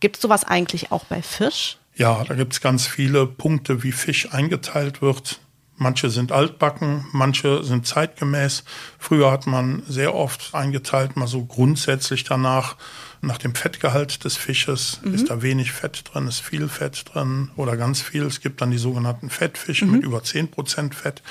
Gibt 0.00 0.16
es 0.16 0.22
sowas 0.22 0.42
eigentlich 0.42 0.90
auch 0.90 1.04
bei 1.04 1.22
Fisch? 1.22 1.78
Ja, 1.94 2.24
da 2.24 2.34
gibt 2.34 2.54
es 2.54 2.60
ganz 2.60 2.88
viele 2.88 3.26
Punkte, 3.26 3.84
wie 3.84 3.92
Fisch 3.92 4.32
eingeteilt 4.32 5.00
wird. 5.00 5.38
Manche 5.76 6.10
sind 6.10 6.32
altbacken, 6.32 7.06
manche 7.12 7.62
sind 7.62 7.86
zeitgemäß. 7.86 8.64
Früher 8.98 9.30
hat 9.30 9.46
man 9.46 9.84
sehr 9.86 10.16
oft 10.16 10.52
eingeteilt, 10.52 11.16
mal 11.16 11.28
so 11.28 11.44
grundsätzlich 11.44 12.24
danach, 12.24 12.74
nach 13.20 13.38
dem 13.38 13.54
Fettgehalt 13.54 14.24
des 14.24 14.36
Fisches. 14.36 15.00
Mhm. 15.02 15.14
Ist 15.14 15.30
da 15.30 15.42
wenig 15.42 15.72
Fett 15.72 16.04
drin, 16.12 16.26
ist 16.26 16.40
viel 16.40 16.68
Fett 16.68 17.04
drin 17.12 17.50
oder 17.56 17.76
ganz 17.76 18.00
viel. 18.00 18.22
Es 18.22 18.40
gibt 18.40 18.60
dann 18.60 18.70
die 18.70 18.78
sogenannten 18.78 19.30
Fettfische 19.30 19.86
mhm. 19.86 19.92
mit 19.92 20.04
über 20.04 20.18
10% 20.18 20.92
Fett. 20.92 21.22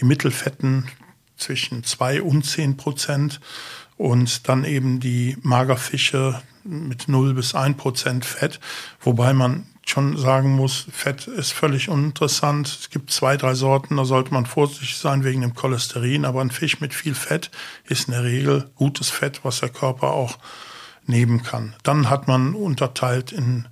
Die 0.00 0.04
Mittelfetten 0.04 0.88
zwischen 1.36 1.84
2 1.84 2.22
und 2.22 2.44
10 2.44 2.76
Prozent 2.76 3.40
und 3.96 4.48
dann 4.48 4.64
eben 4.64 5.00
die 5.00 5.36
Magerfische 5.42 6.42
mit 6.64 7.08
0 7.08 7.34
bis 7.34 7.54
1 7.54 7.76
Prozent 7.76 8.24
Fett, 8.24 8.58
wobei 9.00 9.32
man 9.32 9.66
schon 9.86 10.16
sagen 10.16 10.52
muss, 10.52 10.86
Fett 10.90 11.26
ist 11.26 11.52
völlig 11.52 11.88
uninteressant. 11.88 12.66
Es 12.68 12.90
gibt 12.90 13.10
zwei, 13.10 13.36
drei 13.36 13.54
Sorten, 13.54 13.96
da 13.96 14.04
sollte 14.04 14.32
man 14.32 14.46
vorsichtig 14.46 14.96
sein 14.96 15.24
wegen 15.24 15.42
dem 15.42 15.54
Cholesterin, 15.54 16.24
aber 16.24 16.40
ein 16.40 16.50
Fisch 16.50 16.80
mit 16.80 16.94
viel 16.94 17.14
Fett 17.14 17.50
ist 17.84 18.08
in 18.08 18.14
der 18.14 18.24
Regel 18.24 18.70
gutes 18.76 19.10
Fett, 19.10 19.40
was 19.42 19.60
der 19.60 19.68
Körper 19.68 20.12
auch 20.12 20.38
nehmen 21.06 21.42
kann. 21.42 21.74
Dann 21.82 22.10
hat 22.10 22.28
man 22.28 22.54
unterteilt 22.54 23.32
in 23.32 23.66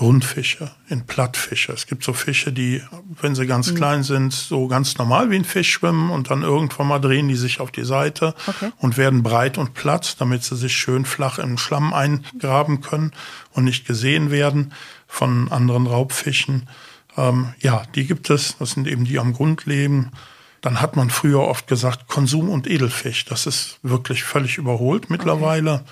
Rundfische, 0.00 0.70
in 0.88 1.06
Plattfische. 1.06 1.72
Es 1.72 1.86
gibt 1.86 2.04
so 2.04 2.12
Fische, 2.12 2.52
die, 2.52 2.82
wenn 3.20 3.34
sie 3.34 3.46
ganz 3.46 3.72
mhm. 3.72 3.74
klein 3.74 4.02
sind, 4.04 4.32
so 4.32 4.68
ganz 4.68 4.96
normal 4.96 5.30
wie 5.30 5.36
ein 5.36 5.44
Fisch 5.44 5.70
schwimmen 5.72 6.10
und 6.10 6.30
dann 6.30 6.42
irgendwann 6.42 6.86
mal 6.86 7.00
drehen 7.00 7.26
die 7.26 7.34
sich 7.34 7.60
auf 7.60 7.72
die 7.72 7.84
Seite 7.84 8.34
okay. 8.46 8.70
und 8.78 8.96
werden 8.96 9.24
breit 9.24 9.58
und 9.58 9.74
platt, 9.74 10.20
damit 10.20 10.44
sie 10.44 10.56
sich 10.56 10.76
schön 10.76 11.04
flach 11.04 11.38
im 11.40 11.58
Schlamm 11.58 11.92
eingraben 11.92 12.80
können 12.80 13.10
und 13.52 13.64
nicht 13.64 13.86
gesehen 13.86 14.30
werden 14.30 14.72
von 15.08 15.50
anderen 15.50 15.88
Raubfischen. 15.88 16.68
Ähm, 17.16 17.54
ja, 17.58 17.82
die 17.96 18.06
gibt 18.06 18.30
es. 18.30 18.56
Das 18.58 18.72
sind 18.72 18.86
eben 18.86 19.04
die 19.04 19.18
am 19.18 19.32
Grund 19.32 19.66
leben. 19.66 20.12
Dann 20.60 20.80
hat 20.80 20.94
man 20.94 21.10
früher 21.10 21.40
oft 21.40 21.66
gesagt 21.66 22.06
Konsum 22.06 22.50
und 22.50 22.68
Edelfisch. 22.68 23.24
Das 23.24 23.46
ist 23.46 23.80
wirklich 23.82 24.22
völlig 24.22 24.58
überholt 24.58 25.10
mittlerweile. 25.10 25.74
Okay 25.74 25.90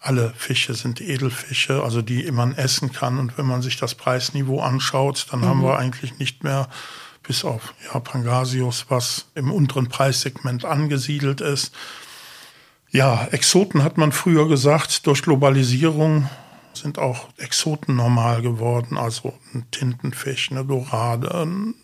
alle 0.00 0.32
Fische 0.36 0.74
sind 0.74 1.00
Edelfische, 1.00 1.82
also 1.82 2.02
die 2.02 2.30
man 2.30 2.54
essen 2.54 2.92
kann. 2.92 3.18
Und 3.18 3.36
wenn 3.36 3.46
man 3.46 3.62
sich 3.62 3.76
das 3.76 3.94
Preisniveau 3.94 4.60
anschaut, 4.60 5.26
dann 5.30 5.40
mhm. 5.40 5.46
haben 5.46 5.62
wir 5.62 5.78
eigentlich 5.78 6.18
nicht 6.18 6.44
mehr, 6.44 6.68
bis 7.22 7.44
auf 7.44 7.74
ja, 7.84 7.98
Pangasius, 8.00 8.86
was 8.88 9.26
im 9.34 9.52
unteren 9.52 9.88
Preissegment 9.88 10.64
angesiedelt 10.64 11.40
ist. 11.40 11.74
Ja, 12.90 13.28
Exoten 13.32 13.82
hat 13.82 13.98
man 13.98 14.12
früher 14.12 14.48
gesagt, 14.48 15.06
durch 15.06 15.22
Globalisierung 15.22 16.30
sind 16.72 16.98
auch 16.98 17.28
Exoten 17.36 17.96
normal 17.96 18.40
geworden, 18.40 18.96
also 18.96 19.34
ein 19.52 19.66
Tintenfisch, 19.70 20.50
eine 20.50 20.64
Dorade, 20.64 21.34
ein 21.34 21.74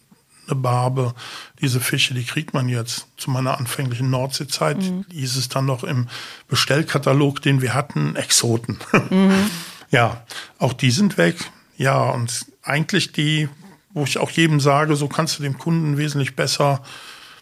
eine 0.47 0.61
Barbe. 0.61 1.15
Diese 1.61 1.81
Fische, 1.81 2.15
die 2.15 2.25
kriegt 2.25 2.55
man 2.55 2.69
jetzt. 2.69 3.07
Zu 3.17 3.31
meiner 3.31 3.59
anfänglichen 3.59 4.11
Nordseezeit 4.11 4.79
mhm. 4.79 5.05
hieß 5.11 5.37
es 5.37 5.49
dann 5.49 5.67
noch 5.67 5.85
im 5.85 6.09
Bestellkatalog, 6.49 7.43
den 7.43 7.63
wir 7.63 7.75
hatten, 7.75 8.17
Exoten. 8.17 8.79
Mhm. 9.11 9.51
ja, 9.91 10.25
auch 10.59 10.73
die 10.73 10.91
sind 10.91 11.19
weg. 11.19 11.37
Ja, 11.77 12.11
und 12.11 12.47
eigentlich 12.63 13.13
die, 13.13 13.49
wo 13.93 14.05
ich 14.05 14.19
auch 14.19 14.31
jedem 14.31 14.61
sage, 14.61 14.97
so 14.97 15.09
kannst 15.09 15.39
du 15.39 15.43
dem 15.43 15.59
Kunden 15.59 15.97
wesentlich 15.97 16.37
besser 16.37 16.83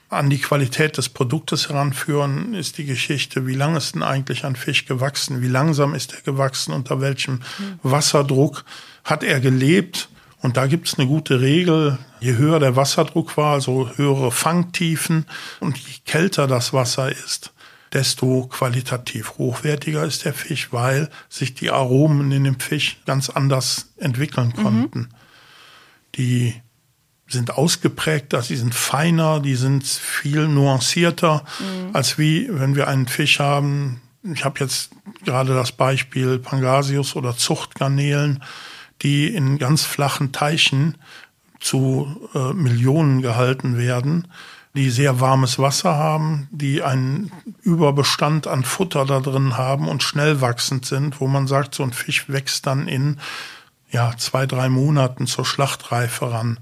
an 0.08 0.28
die 0.28 0.38
Qualität 0.38 0.98
des 0.98 1.08
Produktes 1.08 1.70
heranführen, 1.70 2.52
ist 2.52 2.76
die 2.76 2.84
Geschichte, 2.84 3.46
wie 3.46 3.54
lange 3.54 3.78
ist 3.78 3.94
denn 3.94 4.02
eigentlich 4.02 4.44
ein 4.44 4.56
Fisch 4.56 4.84
gewachsen, 4.84 5.40
wie 5.40 5.48
langsam 5.48 5.94
ist 5.94 6.12
er 6.12 6.20
gewachsen, 6.20 6.72
unter 6.72 7.00
welchem 7.00 7.36
mhm. 7.36 7.78
Wasserdruck 7.82 8.64
hat 9.04 9.24
er 9.24 9.40
gelebt 9.40 10.10
und 10.42 10.56
da 10.56 10.66
gibt's 10.66 10.98
eine 10.98 11.06
gute 11.06 11.40
Regel. 11.40 11.98
Je 12.20 12.36
höher 12.36 12.58
der 12.58 12.76
Wasserdruck 12.76 13.36
war, 13.36 13.60
so 13.60 13.90
höhere 13.96 14.32
Fangtiefen 14.32 15.24
und 15.60 15.78
je 15.78 15.94
kälter 16.04 16.48
das 16.48 16.72
Wasser 16.72 17.10
ist, 17.10 17.52
desto 17.92 18.48
qualitativ 18.48 19.38
hochwertiger 19.38 20.04
ist 20.04 20.24
der 20.24 20.34
Fisch, 20.34 20.72
weil 20.72 21.08
sich 21.28 21.54
die 21.54 21.70
Aromen 21.70 22.32
in 22.32 22.44
dem 22.44 22.58
Fisch 22.58 22.98
ganz 23.06 23.30
anders 23.30 23.92
entwickeln 23.98 24.52
mhm. 24.56 24.62
konnten. 24.62 24.98
Mhm. 24.98 25.08
Die 26.16 26.54
sind 27.28 27.52
ausgeprägter, 27.52 28.42
sie 28.42 28.56
sind 28.56 28.74
feiner, 28.74 29.40
die 29.40 29.54
sind 29.54 29.86
viel 29.86 30.48
nuancierter, 30.48 31.44
mhm. 31.60 31.94
als 31.94 32.18
wie 32.18 32.48
wenn 32.50 32.74
wir 32.74 32.88
einen 32.88 33.06
Fisch 33.06 33.38
haben. 33.38 34.02
Ich 34.24 34.44
habe 34.44 34.58
jetzt 34.58 34.90
gerade 35.24 35.54
das 35.54 35.72
Beispiel 35.72 36.38
Pangasius 36.40 37.14
oder 37.14 37.36
Zuchtgarnelen 37.36 38.42
die 39.02 39.28
in 39.28 39.58
ganz 39.58 39.84
flachen 39.84 40.32
Teichen 40.32 40.96
zu 41.60 42.28
äh, 42.34 42.52
Millionen 42.52 43.22
gehalten 43.22 43.76
werden, 43.78 44.28
die 44.74 44.90
sehr 44.90 45.20
warmes 45.20 45.58
Wasser 45.58 45.96
haben, 45.96 46.48
die 46.50 46.82
einen 46.82 47.30
Überbestand 47.62 48.46
an 48.46 48.64
Futter 48.64 49.04
da 49.04 49.20
drin 49.20 49.56
haben 49.56 49.88
und 49.88 50.02
schnell 50.02 50.40
wachsend 50.40 50.86
sind, 50.86 51.20
wo 51.20 51.26
man 51.26 51.46
sagt, 51.46 51.74
so 51.74 51.82
ein 51.82 51.92
Fisch 51.92 52.28
wächst 52.28 52.66
dann 52.66 52.88
in 52.88 53.18
ja, 53.90 54.14
zwei, 54.16 54.46
drei 54.46 54.70
Monaten 54.70 55.26
zur 55.26 55.44
Schlachtreife 55.44 56.32
ran. 56.32 56.58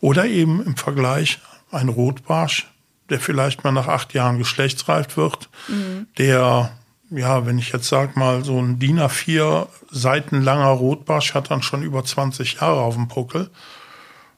Oder 0.00 0.26
eben 0.26 0.62
im 0.62 0.76
Vergleich 0.76 1.40
ein 1.72 1.88
Rotbarsch, 1.88 2.68
der 3.10 3.18
vielleicht 3.18 3.64
mal 3.64 3.72
nach 3.72 3.88
acht 3.88 4.14
Jahren 4.14 4.38
geschlechtsreift 4.38 5.16
wird, 5.16 5.48
mhm. 5.66 6.06
der 6.18 6.70
ja, 7.10 7.46
wenn 7.46 7.58
ich 7.58 7.72
jetzt 7.72 7.88
sag 7.88 8.16
mal, 8.16 8.44
so 8.44 8.60
ein 8.60 8.78
DIN 8.78 9.00
A4 9.00 9.66
Seiten 9.90 10.42
langer 10.42 10.68
Rotbarsch 10.68 11.34
hat 11.34 11.50
dann 11.50 11.62
schon 11.62 11.82
über 11.82 12.04
20 12.04 12.54
Jahre 12.54 12.80
auf 12.80 12.94
dem 12.94 13.08
Puckel. 13.08 13.50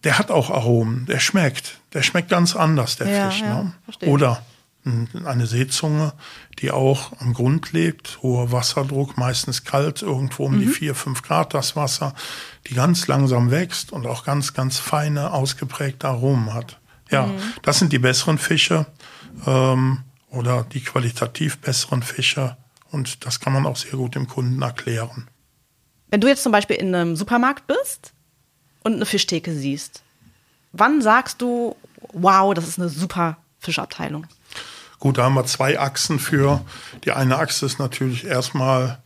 Der 0.05 0.19
hat 0.19 0.31
auch 0.31 0.51
Aromen, 0.51 1.07
der 1.07 1.19
schmeckt. 1.19 1.81
Der 1.93 2.03
schmeckt 2.03 2.31
ganz 2.31 2.57
anders, 2.57 2.97
der 2.97 3.09
ja, 3.09 3.31
Fisch. 3.31 3.41
Ja, 3.41 3.63
ne? 3.63 3.75
Oder 4.07 4.43
eine 5.27 5.47
Seezunge, 5.47 6.15
die 6.59 6.71
auch 6.71 7.13
am 7.21 7.35
Grund 7.35 7.73
lebt, 7.73 8.19
hoher 8.23 8.51
Wasserdruck, 8.51 9.19
meistens 9.19 9.65
kalt, 9.65 10.01
irgendwo 10.01 10.47
um 10.47 10.55
mhm. 10.55 10.61
die 10.61 10.67
vier 10.69 10.95
fünf 10.95 11.23
Grad 11.23 11.53
das 11.53 11.77
Wasser, 11.77 12.15
die 12.67 12.75
ganz 12.75 13.07
langsam 13.07 13.51
wächst 13.51 13.93
und 13.93 14.07
auch 14.07 14.25
ganz, 14.25 14.55
ganz 14.55 14.79
feine, 14.79 15.33
ausgeprägte 15.33 16.09
Aromen 16.09 16.55
hat. 16.55 16.79
Ja, 17.11 17.27
mhm. 17.27 17.39
das 17.63 17.79
sind 17.79 17.93
die 17.93 17.99
besseren 17.99 18.39
Fische. 18.39 18.87
Ähm, 19.47 19.99
oder 20.31 20.65
die 20.65 20.81
qualitativ 20.81 21.59
besseren 21.59 22.03
Fische. 22.03 22.57
Und 22.91 23.25
das 23.25 23.41
kann 23.41 23.53
man 23.53 23.67
auch 23.67 23.77
sehr 23.77 23.93
gut 23.93 24.15
dem 24.15 24.27
Kunden 24.27 24.61
erklären. 24.63 25.29
Wenn 26.09 26.21
du 26.21 26.29
jetzt 26.29 26.43
zum 26.43 26.53
Beispiel 26.53 26.77
in 26.77 26.95
einem 26.95 27.17
Supermarkt 27.17 27.67
bist 27.67 28.13
und 28.83 28.95
eine 28.95 29.07
Fischtheke 29.07 29.53
siehst, 29.55 30.03
wann 30.73 31.03
sagst 31.03 31.41
du, 31.41 31.77
wow, 32.13 32.53
das 32.55 32.67
ist 32.67 32.79
eine 32.79 32.89
super 32.89 33.37
Fischabteilung? 33.61 34.27
Gut, 34.99 35.19
da 35.19 35.25
haben 35.25 35.35
wir 35.35 35.47
zwei 35.47 35.79
Achsen 35.79 36.19
für. 36.19 36.65
Die 37.05 37.13
eine 37.13 37.39
Achse 37.39 37.65
ist 37.65 37.79
natürlich 37.79 38.25
erstmal 38.25 38.99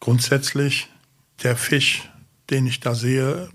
grundsätzlich 0.00 0.88
der 1.42 1.56
Fisch, 1.56 2.10
den 2.50 2.66
ich 2.66 2.80
da 2.80 2.94
sehe, 2.94 3.48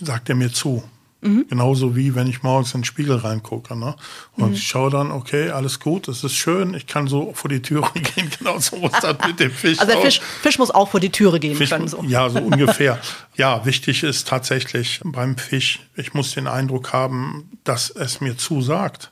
sagt 0.00 0.28
er 0.28 0.36
mir 0.36 0.52
zu. 0.52 0.84
Mhm. 1.20 1.46
Genauso 1.48 1.96
wie 1.96 2.14
wenn 2.14 2.28
ich 2.28 2.44
morgens 2.44 2.74
in 2.74 2.80
den 2.80 2.84
Spiegel 2.84 3.16
reingucke. 3.16 3.76
Ne? 3.76 3.96
Und 4.36 4.50
mhm. 4.50 4.54
ich 4.54 4.66
schaue 4.66 4.90
dann, 4.90 5.10
okay, 5.10 5.50
alles 5.50 5.80
gut, 5.80 6.06
es 6.06 6.22
ist 6.22 6.34
schön, 6.34 6.74
ich 6.74 6.86
kann 6.86 7.08
so 7.08 7.32
vor 7.34 7.50
die 7.50 7.60
Türe 7.60 7.90
gehen, 7.94 8.30
genauso 8.38 8.76
muss 8.76 8.92
das 8.92 9.16
mit 9.26 9.40
dem 9.40 9.50
Fisch. 9.52 9.80
Also 9.80 9.92
der 9.92 10.00
Fisch, 10.00 10.20
Fisch, 10.42 10.58
muss 10.58 10.70
auch 10.70 10.88
vor 10.88 11.00
die 11.00 11.10
Türe 11.10 11.40
gehen 11.40 11.56
Fisch, 11.56 11.70
können. 11.70 11.88
So. 11.88 12.04
Ja, 12.04 12.28
so 12.28 12.38
ungefähr. 12.38 13.00
ja, 13.36 13.64
wichtig 13.66 14.04
ist 14.04 14.28
tatsächlich 14.28 15.00
beim 15.04 15.36
Fisch, 15.36 15.80
ich 15.96 16.14
muss 16.14 16.34
den 16.34 16.46
Eindruck 16.46 16.92
haben, 16.92 17.50
dass 17.64 17.90
es 17.90 18.20
mir 18.20 18.36
zusagt. 18.36 19.10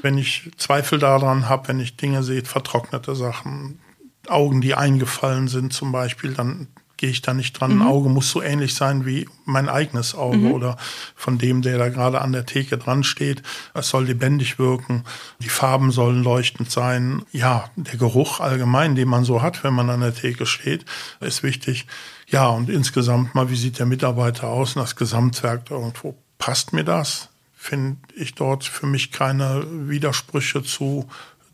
Wenn 0.00 0.16
ich 0.16 0.50
Zweifel 0.58 1.00
daran 1.00 1.48
habe, 1.48 1.66
wenn 1.68 1.80
ich 1.80 1.96
Dinge 1.96 2.22
sehe, 2.22 2.44
vertrocknete 2.44 3.16
Sachen, 3.16 3.80
Augen, 4.28 4.60
die 4.60 4.74
eingefallen 4.74 5.48
sind 5.48 5.72
zum 5.72 5.90
Beispiel, 5.90 6.34
dann 6.34 6.68
gehe 6.98 7.08
ich 7.08 7.22
da 7.22 7.32
nicht 7.32 7.54
dran. 7.54 7.76
Mhm. 7.76 7.82
Ein 7.82 7.88
Auge 7.88 8.08
muss 8.10 8.30
so 8.30 8.42
ähnlich 8.42 8.74
sein 8.74 9.06
wie 9.06 9.26
mein 9.46 9.70
eigenes 9.70 10.14
Auge 10.14 10.36
mhm. 10.36 10.52
oder 10.52 10.76
von 11.14 11.38
dem, 11.38 11.62
der 11.62 11.78
da 11.78 11.88
gerade 11.88 12.20
an 12.20 12.32
der 12.32 12.44
Theke 12.44 12.76
dran 12.76 13.04
steht. 13.04 13.42
Es 13.72 13.88
soll 13.88 14.04
lebendig 14.04 14.58
wirken. 14.58 15.04
Die 15.38 15.48
Farben 15.48 15.90
sollen 15.90 16.22
leuchtend 16.22 16.70
sein. 16.70 17.22
Ja, 17.32 17.70
der 17.76 17.96
Geruch 17.96 18.40
allgemein, 18.40 18.94
den 18.94 19.08
man 19.08 19.24
so 19.24 19.40
hat, 19.40 19.64
wenn 19.64 19.72
man 19.72 19.88
an 19.88 20.00
der 20.00 20.14
Theke 20.14 20.44
steht, 20.44 20.84
ist 21.20 21.42
wichtig. 21.42 21.86
Ja, 22.26 22.48
und 22.48 22.68
insgesamt 22.68 23.34
mal, 23.34 23.48
wie 23.48 23.56
sieht 23.56 23.78
der 23.78 23.86
Mitarbeiter 23.86 24.48
aus 24.48 24.76
und 24.76 24.82
das 24.82 24.96
Gesamtwerk 24.96 25.70
irgendwo? 25.70 26.14
Passt 26.36 26.72
mir 26.72 26.84
das? 26.84 27.28
Finde 27.54 27.96
ich 28.14 28.34
dort 28.34 28.64
für 28.64 28.86
mich 28.86 29.10
keine 29.10 29.64
Widersprüche 29.88 30.62
zu 30.62 31.08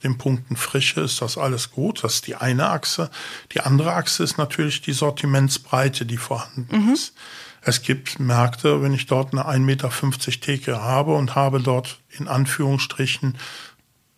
den 0.04 0.18
Punkten 0.18 0.56
Frische 0.56 1.00
ist 1.00 1.20
das 1.20 1.36
alles 1.36 1.70
gut. 1.70 2.04
Das 2.04 2.16
ist 2.16 2.26
die 2.26 2.36
eine 2.36 2.68
Achse. 2.68 3.10
Die 3.52 3.60
andere 3.60 3.94
Achse 3.94 4.22
ist 4.22 4.38
natürlich 4.38 4.82
die 4.82 4.92
Sortimentsbreite, 4.92 6.06
die 6.06 6.18
vorhanden 6.18 6.68
mhm. 6.70 6.92
ist. 6.92 7.14
Es 7.62 7.82
gibt 7.82 8.20
Märkte, 8.20 8.82
wenn 8.82 8.92
ich 8.92 9.06
dort 9.06 9.32
eine 9.32 9.46
1,50 9.46 9.60
Meter 9.60 9.90
Theke 10.40 10.82
habe 10.82 11.14
und 11.14 11.34
habe 11.34 11.60
dort 11.60 11.98
in 12.10 12.28
Anführungsstrichen 12.28 13.38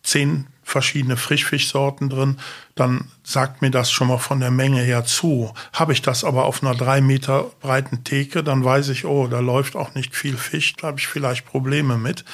zehn 0.03 0.47
verschiedene 0.63 1.15
Frischfischsorten 1.15 2.09
drin, 2.09 2.39
dann 2.75 3.09
sagt 3.23 3.61
mir 3.61 3.71
das 3.71 3.89
schon 3.89 4.09
mal 4.09 4.17
von 4.17 4.41
der 4.41 4.51
Menge 4.51 4.81
her 4.81 5.05
zu. 5.05 5.53
Habe 5.71 5.93
ich 5.93 6.01
das 6.01 6.25
aber 6.25 6.45
auf 6.45 6.61
einer 6.61 6.75
drei 6.75 6.99
Meter 6.99 7.45
breiten 7.61 8.03
Theke, 8.03 8.43
dann 8.43 8.65
weiß 8.65 8.89
ich, 8.89 9.05
oh, 9.05 9.27
da 9.27 9.39
läuft 9.39 9.77
auch 9.77 9.95
nicht 9.95 10.13
viel 10.13 10.35
Fisch, 10.35 10.75
da 10.75 10.87
habe 10.87 10.99
ich 10.99 11.07
vielleicht 11.07 11.45
Probleme 11.45 11.97
mit. 11.97 12.25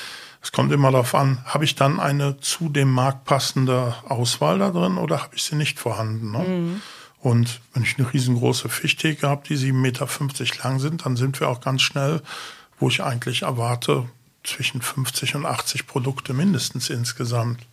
Es 0.43 0.51
kommt 0.51 0.73
immer 0.73 0.91
darauf 0.91 1.15
an, 1.15 1.43
habe 1.45 1.63
ich 1.63 1.75
dann 1.75 2.01
eine 2.01 2.37
zu 2.41 2.67
dem 2.67 2.91
Markt 2.91 3.23
passende 3.23 3.95
Auswahl 4.07 4.59
da 4.59 4.71
drin 4.71 4.97
oder 4.97 5.23
habe 5.23 5.35
ich 5.35 5.43
sie 5.43 5.55
nicht 5.55 5.79
vorhanden. 5.79 6.31
Ne? 6.31 6.39
Mhm. 6.39 6.81
Und 7.21 7.61
wenn 7.73 7.83
ich 7.83 7.97
eine 7.97 8.11
riesengroße 8.11 8.67
Fischtheke 8.67 9.29
habe, 9.29 9.47
die 9.47 9.55
7,50 9.55 9.73
Meter 9.73 10.07
lang 10.61 10.79
sind, 10.79 11.05
dann 11.05 11.15
sind 11.15 11.39
wir 11.39 11.47
auch 11.47 11.61
ganz 11.61 11.81
schnell, 11.81 12.21
wo 12.77 12.89
ich 12.89 13.01
eigentlich 13.01 13.43
erwarte, 13.43 14.05
zwischen 14.43 14.81
50 14.81 15.35
und 15.35 15.45
80 15.45 15.87
Produkte 15.87 16.33
mindestens 16.33 16.89
insgesamt. 16.89 17.65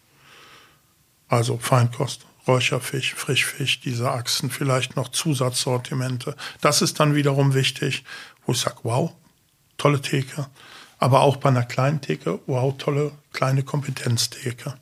Also 1.27 1.59
Feinkost, 1.59 2.27
Räucherfisch, 2.47 3.15
Frischfisch, 3.15 3.81
diese 3.81 4.13
Achsen, 4.13 4.51
vielleicht 4.51 4.95
noch 4.95 5.09
Zusatzsortimente. 5.09 6.37
Das 6.61 6.81
ist 6.81 7.01
dann 7.01 7.17
wiederum 7.17 7.55
wichtig, 7.55 8.05
wo 8.47 8.53
ich 8.53 8.61
sage, 8.61 8.77
wow, 8.85 9.13
tolle 9.77 10.01
Theke 10.01 10.47
aber 11.01 11.23
auch 11.23 11.39
bei 11.39 11.49
einer 11.49 11.65
kleinen 11.65 12.01
Theke, 12.01 12.39
wow, 12.47 12.75
tolle 12.77 13.11
kleine 13.33 13.63
Kompetenztheke. 13.63 14.75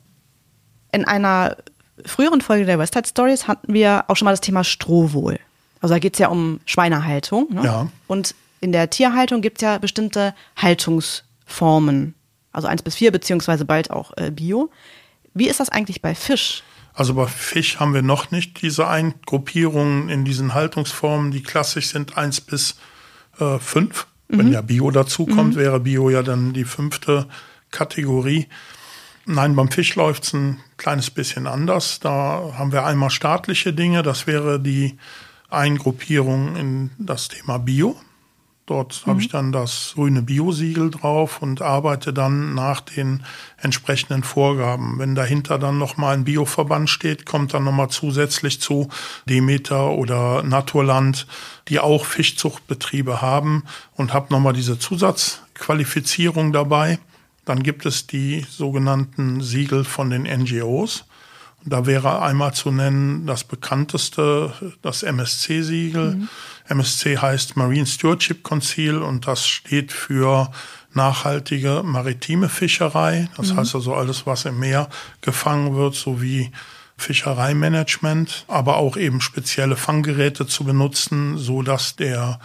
In 0.91 1.05
einer 1.05 1.57
früheren 2.05 2.41
Folge 2.41 2.65
der 2.65 2.77
Westside 2.77 3.07
Stories 3.07 3.47
hatten 3.47 3.73
wir 3.73 4.05
auch 4.07 4.15
schon 4.15 4.25
mal 4.25 4.31
das 4.31 4.41
Thema 4.41 4.63
Strohwohl. 4.63 5.39
Also 5.81 5.95
da 5.95 5.99
geht 5.99 6.13
es 6.13 6.19
ja 6.19 6.27
um 6.27 6.59
Schweinehaltung. 6.65 7.47
Ne? 7.53 7.63
Ja. 7.63 7.87
Und 8.07 8.35
in 8.59 8.73
der 8.73 8.89
Tierhaltung 8.89 9.41
gibt 9.41 9.59
es 9.59 9.61
ja 9.61 9.77
bestimmte 9.77 10.35
Haltungsformen. 10.57 12.15
Also 12.51 12.67
eins 12.67 12.81
bis 12.81 12.95
vier, 12.95 13.11
beziehungsweise 13.11 13.63
bald 13.63 13.89
auch 13.89 14.11
äh, 14.17 14.31
Bio. 14.31 14.69
Wie 15.33 15.47
ist 15.47 15.61
das 15.61 15.69
eigentlich 15.69 16.01
bei 16.01 16.15
Fisch? 16.15 16.63
Also 16.93 17.13
bei 17.13 17.27
Fisch 17.27 17.79
haben 17.79 17.93
wir 17.93 18.01
noch 18.01 18.31
nicht 18.31 18.61
diese 18.61 18.87
Eingruppierungen 18.87 20.09
in 20.09 20.25
diesen 20.25 20.53
Haltungsformen, 20.53 21.31
die 21.31 21.43
klassisch 21.43 21.87
sind 21.87 22.17
eins 22.17 22.41
bis 22.41 22.75
äh, 23.39 23.57
fünf. 24.29 24.39
Mhm. 24.39 24.45
Wenn 24.45 24.53
ja 24.53 24.61
Bio 24.61 24.91
dazukommt, 24.91 25.55
mhm. 25.55 25.59
wäre 25.59 25.79
Bio 25.79 26.09
ja 26.09 26.23
dann 26.23 26.53
die 26.53 26.65
fünfte 26.65 27.27
Kategorie. 27.71 28.47
Nein, 29.25 29.55
beim 29.55 29.69
Fisch 29.69 29.95
läuft 29.95 30.23
es 30.23 30.33
ein 30.33 30.59
kleines 30.77 31.11
bisschen 31.11 31.45
anders. 31.45 31.99
Da 31.99 32.53
haben 32.57 32.71
wir 32.71 32.85
einmal 32.85 33.09
staatliche 33.09 33.73
Dinge, 33.73 34.01
das 34.01 34.25
wäre 34.25 34.59
die 34.59 34.97
Eingruppierung 35.49 36.55
in 36.55 36.91
das 36.97 37.27
Thema 37.27 37.59
Bio. 37.59 37.95
Dort 38.69 39.01
mhm. 39.03 39.09
habe 39.09 39.21
ich 39.21 39.29
dann 39.29 39.51
das 39.51 39.93
grüne 39.95 40.21
Bio-Siegel 40.21 40.91
drauf 40.91 41.41
und 41.41 41.63
arbeite 41.63 42.13
dann 42.13 42.53
nach 42.53 42.81
den 42.81 43.23
entsprechenden 43.57 44.21
Vorgaben. 44.21 44.99
Wenn 44.99 45.15
dahinter 45.15 45.57
dann 45.57 45.79
nochmal 45.79 46.13
ein 46.13 46.23
Bioverband 46.23 46.87
steht, 46.87 47.25
kommt 47.25 47.55
dann 47.55 47.63
nochmal 47.63 47.89
zusätzlich 47.89 48.61
zu 48.61 48.87
Demeter 49.27 49.89
oder 49.93 50.43
Naturland, 50.43 51.25
die 51.67 51.79
auch 51.79 52.05
Fischzuchtbetriebe 52.05 53.23
haben 53.23 53.63
und 53.95 54.13
habe 54.13 54.31
nochmal 54.31 54.53
diese 54.53 54.77
Zusatzqualifizierung 54.77 56.53
dabei. 56.53 56.99
Dann 57.45 57.63
gibt 57.63 57.87
es 57.87 58.05
die 58.05 58.45
sogenannten 58.47 59.41
Siegel 59.41 59.83
von 59.83 60.11
den 60.11 60.23
NGOs. 60.23 61.05
Da 61.65 61.87
wäre 61.87 62.21
einmal 62.21 62.53
zu 62.53 62.71
nennen 62.71 63.25
das 63.25 63.43
bekannteste, 63.43 64.53
das 64.83 65.01
MSC-Siegel. 65.01 66.15
Mhm. 66.15 66.29
MSC 66.69 67.17
heißt 67.17 67.57
Marine 67.57 67.85
Stewardship 67.85 68.43
Council 68.43 69.01
und 69.01 69.27
das 69.27 69.47
steht 69.47 69.91
für 69.91 70.51
nachhaltige 70.93 71.81
maritime 71.83 72.49
Fischerei. 72.49 73.29
Das 73.37 73.53
mhm. 73.53 73.57
heißt 73.57 73.75
also 73.75 73.93
alles, 73.95 74.25
was 74.25 74.45
im 74.45 74.59
Meer 74.59 74.89
gefangen 75.21 75.75
wird, 75.75 75.95
sowie 75.95 76.51
Fischereimanagement, 76.97 78.45
aber 78.47 78.77
auch 78.77 78.97
eben 78.97 79.21
spezielle 79.21 79.77
Fanggeräte 79.77 80.47
zu 80.47 80.63
benutzen, 80.63 81.37
so 81.37 81.61
dass 81.61 81.95
der 81.95 82.39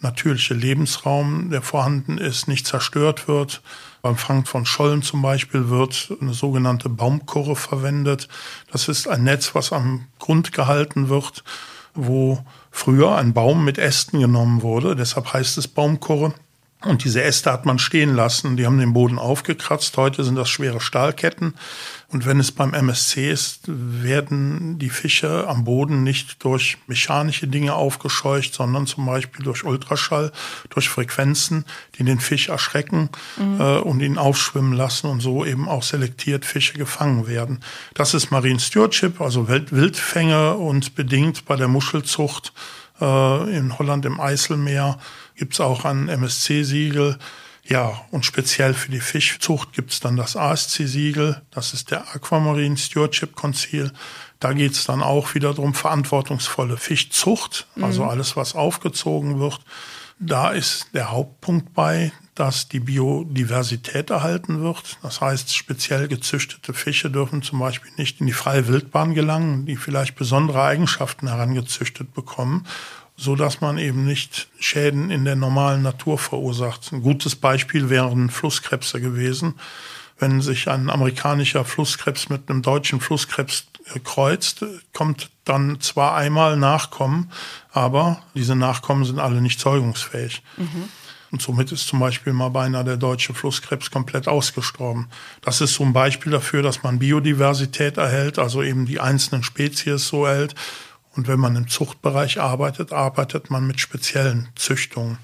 natürliche 0.00 0.54
Lebensraum, 0.54 1.50
der 1.50 1.62
vorhanden 1.62 2.18
ist, 2.18 2.48
nicht 2.48 2.66
zerstört 2.66 3.28
wird. 3.28 3.60
Beim 4.02 4.16
Fang 4.16 4.46
von 4.46 4.64
Schollen 4.64 5.02
zum 5.02 5.20
Beispiel 5.20 5.68
wird 5.68 6.12
eine 6.20 6.32
sogenannte 6.32 6.88
Baumkurre 6.88 7.54
verwendet. 7.54 8.28
Das 8.72 8.88
ist 8.88 9.08
ein 9.08 9.24
Netz, 9.24 9.54
was 9.54 9.72
am 9.72 10.06
Grund 10.18 10.52
gehalten 10.52 11.10
wird, 11.10 11.44
wo 11.94 12.42
früher 12.70 13.16
ein 13.16 13.32
Baum 13.32 13.64
mit 13.64 13.78
Ästen 13.78 14.20
genommen 14.20 14.62
wurde. 14.62 14.96
Deshalb 14.96 15.32
heißt 15.32 15.58
es 15.58 15.68
Baumkurre. 15.68 16.34
Und 16.82 17.04
diese 17.04 17.22
Äste 17.22 17.52
hat 17.52 17.66
man 17.66 17.78
stehen 17.78 18.14
lassen. 18.14 18.56
Die 18.56 18.64
haben 18.64 18.78
den 18.78 18.94
Boden 18.94 19.18
aufgekratzt. 19.18 19.96
Heute 19.98 20.24
sind 20.24 20.36
das 20.36 20.48
schwere 20.48 20.80
Stahlketten. 20.80 21.54
Und 22.08 22.24
wenn 22.24 22.40
es 22.40 22.52
beim 22.52 22.72
MSC 22.72 23.30
ist, 23.30 23.64
werden 23.66 24.78
die 24.78 24.88
Fische 24.88 25.46
am 25.46 25.64
Boden 25.64 26.02
nicht 26.02 26.42
durch 26.42 26.78
mechanische 26.86 27.46
Dinge 27.48 27.74
aufgescheucht, 27.74 28.54
sondern 28.54 28.86
zum 28.86 29.04
Beispiel 29.04 29.44
durch 29.44 29.62
Ultraschall, 29.62 30.32
durch 30.70 30.88
Frequenzen, 30.88 31.66
die 31.98 32.04
den 32.04 32.18
Fisch 32.18 32.48
erschrecken 32.48 33.10
mhm. 33.36 33.60
äh, 33.60 33.78
und 33.78 34.00
ihn 34.00 34.16
aufschwimmen 34.16 34.72
lassen 34.72 35.08
und 35.08 35.20
so 35.20 35.44
eben 35.44 35.68
auch 35.68 35.82
selektiert 35.82 36.46
Fische 36.46 36.78
gefangen 36.78 37.26
werden. 37.26 37.60
Das 37.92 38.14
ist 38.14 38.30
Marine 38.30 38.58
Stewardship, 38.58 39.20
also 39.20 39.48
Wildfänge 39.48 40.54
und 40.54 40.94
bedingt 40.94 41.44
bei 41.44 41.56
der 41.56 41.68
Muschelzucht 41.68 42.54
äh, 43.00 43.56
in 43.56 43.78
Holland 43.78 44.04
im 44.04 44.18
Eiselmeer 44.18 44.98
gibt 45.40 45.54
es 45.54 45.60
auch 45.60 45.86
ein 45.86 46.10
MSC-Siegel. 46.10 47.18
Ja, 47.64 48.04
und 48.10 48.26
speziell 48.26 48.74
für 48.74 48.90
die 48.90 49.00
Fischzucht 49.00 49.72
gibt 49.72 49.90
es 49.90 49.98
dann 49.98 50.16
das 50.16 50.36
ASC-Siegel. 50.36 51.40
Das 51.50 51.72
ist 51.72 51.90
der 51.90 52.14
Aquamarine 52.14 52.76
Stewardship 52.76 53.34
Council. 53.34 53.90
Da 54.38 54.52
geht 54.52 54.72
es 54.72 54.84
dann 54.84 55.02
auch 55.02 55.34
wieder 55.34 55.54
darum, 55.54 55.72
verantwortungsvolle 55.72 56.76
Fischzucht, 56.76 57.66
also 57.80 58.04
mhm. 58.04 58.10
alles, 58.10 58.36
was 58.36 58.54
aufgezogen 58.54 59.40
wird. 59.40 59.60
Da 60.18 60.50
ist 60.50 60.88
der 60.92 61.10
Hauptpunkt 61.10 61.72
bei, 61.72 62.12
dass 62.34 62.68
die 62.68 62.80
Biodiversität 62.80 64.10
erhalten 64.10 64.60
wird. 64.60 64.98
Das 65.02 65.22
heißt, 65.22 65.56
speziell 65.56 66.08
gezüchtete 66.08 66.74
Fische 66.74 67.10
dürfen 67.10 67.40
zum 67.40 67.60
Beispiel 67.60 67.92
nicht 67.96 68.20
in 68.20 68.26
die 68.26 68.34
freie 68.34 68.68
Wildbahn 68.68 69.14
gelangen, 69.14 69.64
die 69.64 69.76
vielleicht 69.76 70.16
besondere 70.16 70.62
Eigenschaften 70.62 71.28
herangezüchtet 71.28 72.12
bekommen 72.12 72.66
so 73.20 73.36
dass 73.36 73.60
man 73.60 73.76
eben 73.76 74.06
nicht 74.06 74.48
Schäden 74.58 75.10
in 75.10 75.26
der 75.26 75.36
normalen 75.36 75.82
Natur 75.82 76.16
verursacht. 76.16 76.90
Ein 76.90 77.02
gutes 77.02 77.36
Beispiel 77.36 77.90
wären 77.90 78.30
Flusskrebse 78.30 78.98
gewesen. 78.98 79.56
Wenn 80.18 80.40
sich 80.40 80.68
ein 80.68 80.88
amerikanischer 80.88 81.66
Flusskrebs 81.66 82.30
mit 82.30 82.48
einem 82.48 82.62
deutschen 82.62 82.98
Flusskrebs 82.98 83.66
äh, 83.94 83.98
kreuzt, 84.00 84.64
kommt 84.94 85.30
dann 85.44 85.80
zwar 85.80 86.16
einmal 86.16 86.56
Nachkommen, 86.56 87.30
aber 87.72 88.22
diese 88.34 88.56
Nachkommen 88.56 89.04
sind 89.04 89.18
alle 89.18 89.42
nicht 89.42 89.60
zeugungsfähig. 89.60 90.42
Mhm. 90.56 90.88
Und 91.30 91.42
somit 91.42 91.72
ist 91.72 91.86
zum 91.86 92.00
Beispiel 92.00 92.32
mal 92.32 92.48
beinahe 92.48 92.84
der 92.84 92.96
deutsche 92.96 93.34
Flusskrebs 93.34 93.90
komplett 93.90 94.28
ausgestorben. 94.28 95.08
Das 95.42 95.60
ist 95.60 95.74
so 95.74 95.84
ein 95.84 95.92
Beispiel 95.92 96.32
dafür, 96.32 96.62
dass 96.62 96.82
man 96.82 96.98
Biodiversität 96.98 97.98
erhält, 97.98 98.38
also 98.38 98.62
eben 98.62 98.86
die 98.86 98.98
einzelnen 98.98 99.42
Spezies 99.42 100.08
so 100.08 100.24
erhält, 100.24 100.54
und 101.16 101.28
wenn 101.28 101.40
man 101.40 101.56
im 101.56 101.68
Zuchtbereich 101.68 102.40
arbeitet, 102.40 102.92
arbeitet 102.92 103.50
man 103.50 103.66
mit 103.66 103.80
speziellen 103.80 104.48
Züchtungen. 104.54 105.18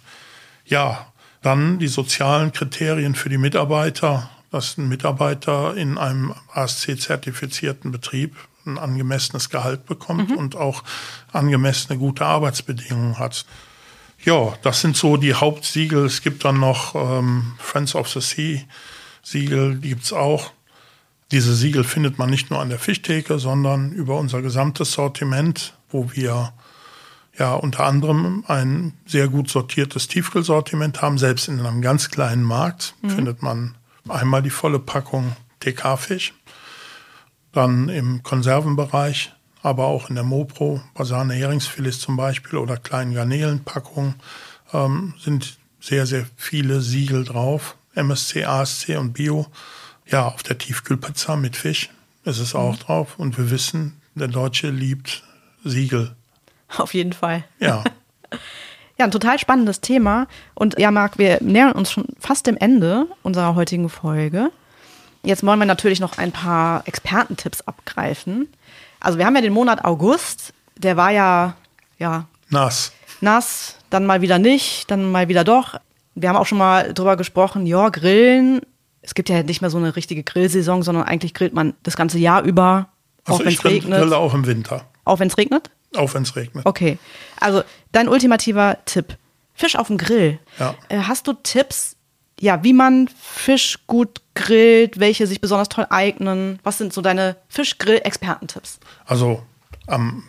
Ja, 0.64 1.06
dann 1.42 1.78
die 1.78 1.88
sozialen 1.88 2.52
Kriterien 2.52 3.14
für 3.14 3.28
die 3.28 3.38
Mitarbeiter, 3.38 4.30
dass 4.50 4.78
ein 4.78 4.88
Mitarbeiter 4.88 5.76
in 5.76 5.96
einem 5.96 6.34
ASC-zertifizierten 6.52 7.92
Betrieb 7.92 8.36
ein 8.66 8.78
angemessenes 8.78 9.48
Gehalt 9.48 9.86
bekommt 9.86 10.30
mhm. 10.30 10.36
und 10.36 10.56
auch 10.56 10.82
angemessene 11.32 11.98
gute 11.98 12.26
Arbeitsbedingungen 12.26 13.18
hat. 13.18 13.46
Ja, 14.24 14.54
das 14.62 14.80
sind 14.80 14.96
so 14.96 15.16
die 15.16 15.34
Hauptsiegel. 15.34 16.04
Es 16.04 16.22
gibt 16.22 16.44
dann 16.44 16.58
noch 16.58 16.94
ähm, 16.96 17.54
Friends 17.58 17.94
of 17.94 18.08
the 18.08 18.20
Sea 18.20 18.60
Siegel, 19.22 19.76
die 19.76 19.90
gibt's 19.90 20.12
auch. 20.12 20.52
Diese 21.32 21.54
Siegel 21.54 21.82
findet 21.82 22.18
man 22.18 22.30
nicht 22.30 22.50
nur 22.50 22.60
an 22.60 22.68
der 22.68 22.78
Fischtheke, 22.78 23.38
sondern 23.38 23.92
über 23.92 24.18
unser 24.18 24.42
gesamtes 24.42 24.92
Sortiment 24.92 25.75
wo 25.90 26.12
wir 26.12 26.52
ja 27.38 27.54
unter 27.54 27.84
anderem 27.84 28.44
ein 28.48 28.94
sehr 29.06 29.28
gut 29.28 29.50
sortiertes 29.50 30.08
Tiefkühlsortiment 30.08 31.02
haben. 31.02 31.18
Selbst 31.18 31.48
in 31.48 31.60
einem 31.60 31.82
ganz 31.82 32.10
kleinen 32.10 32.42
Markt 32.42 32.94
mhm. 33.02 33.10
findet 33.10 33.42
man 33.42 33.74
einmal 34.08 34.42
die 34.42 34.50
volle 34.50 34.78
Packung 34.78 35.36
TK-Fisch, 35.60 36.34
dann 37.52 37.88
im 37.88 38.22
Konservenbereich, 38.22 39.32
aber 39.62 39.86
auch 39.86 40.08
in 40.08 40.14
der 40.14 40.24
Mopro, 40.24 40.80
Basane 40.94 41.34
Heringsfilets 41.34 41.98
zum 41.98 42.16
Beispiel 42.16 42.58
oder 42.58 42.76
kleinen 42.76 43.14
Garnelenpackungen 43.14 44.14
ähm, 44.72 45.14
sind 45.18 45.58
sehr, 45.80 46.06
sehr 46.06 46.26
viele 46.36 46.80
Siegel 46.80 47.24
drauf. 47.24 47.76
MSC, 47.94 48.44
ASC 48.44 48.90
und 48.98 49.12
Bio. 49.12 49.46
Ja, 50.06 50.26
auf 50.26 50.42
der 50.42 50.58
Tiefkühlpizza 50.58 51.36
mit 51.36 51.56
Fisch 51.56 51.90
ist 52.24 52.38
es 52.38 52.54
auch 52.54 52.74
mhm. 52.74 52.80
drauf. 52.80 53.18
Und 53.18 53.38
wir 53.38 53.50
wissen, 53.50 54.00
der 54.14 54.28
Deutsche 54.28 54.70
liebt 54.70 55.24
Siegel. 55.68 56.14
Auf 56.76 56.94
jeden 56.94 57.12
Fall. 57.12 57.44
Ja. 57.58 57.84
Ja, 58.98 59.04
ein 59.04 59.10
total 59.10 59.38
spannendes 59.38 59.82
Thema. 59.82 60.26
Und 60.54 60.78
ja, 60.78 60.90
Marc, 60.90 61.18
wir 61.18 61.38
nähern 61.42 61.72
uns 61.72 61.92
schon 61.92 62.06
fast 62.18 62.46
dem 62.46 62.56
Ende 62.56 63.06
unserer 63.22 63.54
heutigen 63.54 63.90
Folge. 63.90 64.50
Jetzt 65.22 65.44
wollen 65.44 65.58
wir 65.58 65.66
natürlich 65.66 66.00
noch 66.00 66.16
ein 66.16 66.32
paar 66.32 66.86
Expertentipps 66.86 67.60
abgreifen. 67.62 68.48
Also 69.00 69.18
wir 69.18 69.26
haben 69.26 69.34
ja 69.36 69.42
den 69.42 69.52
Monat 69.52 69.84
August, 69.84 70.54
der 70.78 70.96
war 70.96 71.10
ja, 71.10 71.56
ja. 71.98 72.26
Nass. 72.48 72.92
Nass, 73.20 73.76
dann 73.90 74.06
mal 74.06 74.22
wieder 74.22 74.38
nicht, 74.38 74.90
dann 74.90 75.10
mal 75.10 75.28
wieder 75.28 75.44
doch. 75.44 75.74
Wir 76.14 76.30
haben 76.30 76.36
auch 76.36 76.46
schon 76.46 76.58
mal 76.58 76.94
drüber 76.94 77.16
gesprochen, 77.16 77.66
ja, 77.66 77.90
Grillen. 77.90 78.62
Es 79.02 79.14
gibt 79.14 79.28
ja 79.28 79.42
nicht 79.42 79.60
mehr 79.60 79.70
so 79.70 79.78
eine 79.78 79.94
richtige 79.94 80.22
Grillsaison, 80.22 80.82
sondern 80.82 81.04
eigentlich 81.04 81.34
grillt 81.34 81.52
man 81.52 81.74
das 81.82 81.96
ganze 81.96 82.18
Jahr 82.18 82.42
über, 82.42 82.88
also 83.24 83.40
auch 83.40 83.44
wenn 83.44 83.52
es 83.52 83.64
regnet. 83.64 84.00
grille 84.00 84.16
auch 84.16 84.32
im 84.32 84.46
Winter. 84.46 84.86
Auch 85.06 85.20
wenn 85.20 85.28
es 85.28 85.38
regnet? 85.38 85.70
Auch 85.96 86.12
wenn 86.12 86.24
es 86.24 86.36
regnet. 86.36 86.66
Okay. 86.66 86.98
Also 87.40 87.62
dein 87.92 88.08
ultimativer 88.08 88.76
Tipp. 88.84 89.16
Fisch 89.54 89.76
auf 89.76 89.86
dem 89.86 89.96
Grill. 89.96 90.38
Ja. 90.58 90.74
Äh, 90.90 90.98
hast 90.98 91.26
du 91.26 91.32
Tipps, 91.32 91.96
ja, 92.38 92.62
wie 92.62 92.74
man 92.74 93.08
Fisch 93.08 93.78
gut 93.86 94.20
grillt, 94.34 95.00
welche 95.00 95.26
sich 95.26 95.40
besonders 95.40 95.70
toll 95.70 95.86
eignen? 95.88 96.58
Was 96.62 96.76
sind 96.76 96.92
so 96.92 97.00
deine 97.00 97.36
Fischgrill-Expertentipps? 97.48 98.80
Also 99.06 99.42
am, 99.86 100.24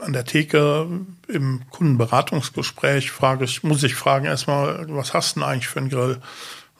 an 0.00 0.12
der 0.12 0.24
Theke 0.24 0.88
im 1.28 1.62
Kundenberatungsgespräch 1.70 3.10
frage 3.10 3.44
ich, 3.44 3.62
muss 3.62 3.82
ich 3.84 3.94
fragen 3.94 4.26
erstmal, 4.26 4.86
was 4.88 5.14
hast 5.14 5.36
du 5.36 5.40
denn 5.40 5.48
eigentlich 5.48 5.68
für 5.68 5.78
einen 5.78 5.88
Grill? 5.88 6.20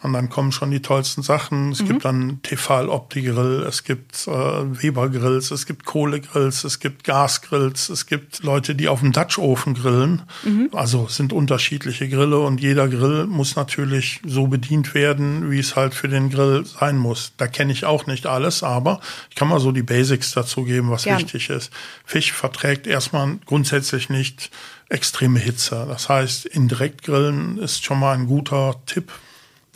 Und 0.03 0.13
dann 0.13 0.29
kommen 0.29 0.53
schon 0.53 0.71
die 0.71 0.83
tollsten 0.83 1.23
Sachen. 1.23 1.73
Es 1.73 1.81
mhm. 1.81 1.87
gibt 1.87 2.05
dann 2.05 2.43
Tefal 2.43 2.91
Opti-Grill, 2.91 3.65
es 3.67 3.83
gibt 3.83 4.29
äh, 4.29 4.31
Weber-Grills, 4.31 5.51
es 5.51 5.65
gibt 5.65 5.87
Kohlegrills, 5.87 6.65
es 6.65 6.81
gibt 6.81 7.03
Gasgrills, 7.05 7.89
es 7.89 8.07
gibt 8.07 8.43
Leute, 8.43 8.75
die 8.75 8.89
auf 8.89 9.01
dem 9.01 9.13
Dutch-Ofen 9.13 9.73
grillen. 9.73 10.23
Mhm. 10.45 10.69
Also 10.73 11.07
es 11.09 11.17
sind 11.17 11.33
unterschiedliche 11.33 12.09
Grille 12.11 12.39
und 12.39 12.61
jeder 12.61 12.89
Grill 12.89 13.27
muss 13.27 13.57
natürlich 13.57 14.21
so 14.25 14.49
bedient 14.49 14.93
werden, 14.93 15.51
wie 15.51 15.59
es 15.59 15.77
halt 15.77 15.95
für 15.95 16.09
den 16.09 16.29
Grill 16.29 16.67
sein 16.67 16.99
muss. 16.99 17.33
Da 17.39 17.47
kenne 17.47 17.73
ich 17.73 17.87
auch 17.87 18.07
nicht 18.07 18.27
alles, 18.27 18.63
aber 18.63 19.01
ich 19.31 19.37
kann 19.37 19.49
mal 19.49 19.61
so 19.61 19.73
die 19.73 19.83
Basics 19.83 20.33
dazu 20.33 20.65
geben, 20.65 20.91
was 20.91 21.05
Gern. 21.05 21.19
wichtig 21.19 21.49
ist. 21.49 21.73
Fisch 22.05 22.33
verträgt 22.33 22.87
erstmal 22.87 23.39
grundsätzlich 23.47 24.11
nicht 24.11 24.51
extreme 24.89 25.39
Hitze. 25.39 25.87
Das 25.89 26.09
heißt, 26.09 26.47
indirekt 26.47 27.03
grillen 27.03 27.59
ist 27.59 27.85
schon 27.85 27.99
mal 27.99 28.15
ein 28.15 28.27
guter 28.27 28.77
Tipp, 28.87 29.11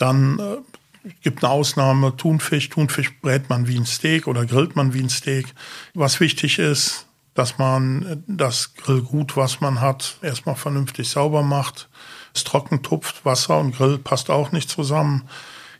dann 0.00 0.38
äh, 0.38 1.10
gibt 1.22 1.44
eine 1.44 1.52
Ausnahme, 1.52 2.16
Thunfisch. 2.16 2.68
Thunfisch 2.70 3.20
brät 3.20 3.48
man 3.48 3.68
wie 3.68 3.76
ein 3.76 3.86
Steak 3.86 4.26
oder 4.26 4.46
grillt 4.46 4.76
man 4.76 4.94
wie 4.94 5.02
ein 5.02 5.10
Steak. 5.10 5.46
Was 5.94 6.20
wichtig 6.20 6.58
ist, 6.58 7.06
dass 7.34 7.58
man 7.58 8.24
das 8.26 8.74
Grillgut, 8.74 9.36
was 9.36 9.60
man 9.60 9.80
hat, 9.80 10.18
erstmal 10.22 10.56
vernünftig 10.56 11.08
sauber 11.08 11.42
macht. 11.42 11.88
Es 12.34 12.44
trocken 12.44 12.82
tupft, 12.82 13.24
Wasser 13.24 13.58
und 13.58 13.76
Grill 13.76 13.98
passt 13.98 14.30
auch 14.30 14.52
nicht 14.52 14.70
zusammen. 14.70 15.28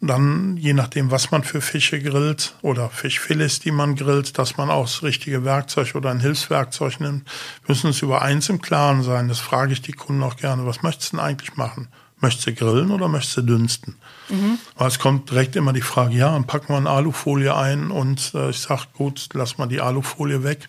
Dann, 0.03 0.57
je 0.57 0.73
nachdem, 0.73 1.11
was 1.11 1.31
man 1.31 1.45
für 1.45 1.61
Fische 1.61 2.01
grillt 2.01 2.55
oder 2.63 2.89
Fischfilets, 2.89 3.61
die 3.61 3.71
man 3.71 3.97
grillt, 3.97 4.39
dass 4.39 4.57
man 4.57 4.71
auch 4.71 4.85
das 4.85 5.03
richtige 5.03 5.45
Werkzeug 5.45 5.95
oder 5.95 6.11
ein 6.11 6.21
Hilfswerkzeug 6.21 7.01
nimmt, 7.01 7.29
müssen 7.69 7.89
uns 7.89 8.01
über 8.01 8.23
eins 8.23 8.49
im 8.49 8.63
Klaren 8.63 9.03
sein. 9.03 9.29
Das 9.29 9.41
frage 9.41 9.75
ich 9.75 9.83
die 9.83 9.93
Kunden 9.93 10.23
auch 10.23 10.37
gerne. 10.37 10.65
Was 10.65 10.83
möchtest 10.83 11.13
du 11.13 11.17
denn 11.17 11.27
eigentlich 11.27 11.57
machen? 11.57 11.89
Möchtest 12.21 12.47
du 12.47 12.55
grillen 12.55 12.91
oder 12.91 13.09
möchtest 13.09 13.39
du 13.39 13.43
dünsten? 13.43 13.97
Mhm. 14.29 14.59
Aber 14.77 14.89
es 14.89 14.99
kommt 14.99 15.31
direkt 15.31 15.57
immer 15.57 15.73
die 15.73 15.81
Frage, 15.81 16.15
ja, 16.15 16.33
dann 16.33 16.47
packen 16.47 16.69
wir 16.69 16.77
eine 16.77 16.91
Alufolie 16.91 17.55
ein 17.57 17.91
und 17.91 18.33
äh, 18.35 18.51
ich 18.51 18.61
sag 18.61 18.93
gut, 18.93 19.31
lass 19.33 19.57
mal 19.57 19.67
die 19.67 19.81
Alufolie 19.81 20.45
weg, 20.45 20.69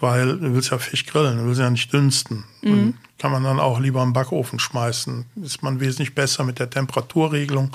weil 0.00 0.38
du 0.38 0.54
willst 0.54 0.70
ja 0.70 0.78
Fisch 0.78 1.06
grillen, 1.06 1.38
du 1.38 1.46
willst 1.46 1.60
ja 1.60 1.68
nicht 1.68 1.92
dünsten. 1.92 2.44
Mhm. 2.62 2.94
Kann 3.18 3.32
man 3.32 3.44
dann 3.44 3.60
auch 3.60 3.78
lieber 3.78 4.02
im 4.02 4.12
Backofen 4.12 4.58
schmeißen. 4.58 5.26
Ist 5.42 5.62
man 5.62 5.80
wesentlich 5.80 6.14
besser 6.14 6.44
mit 6.44 6.58
der 6.58 6.68
Temperaturregelung. 6.68 7.70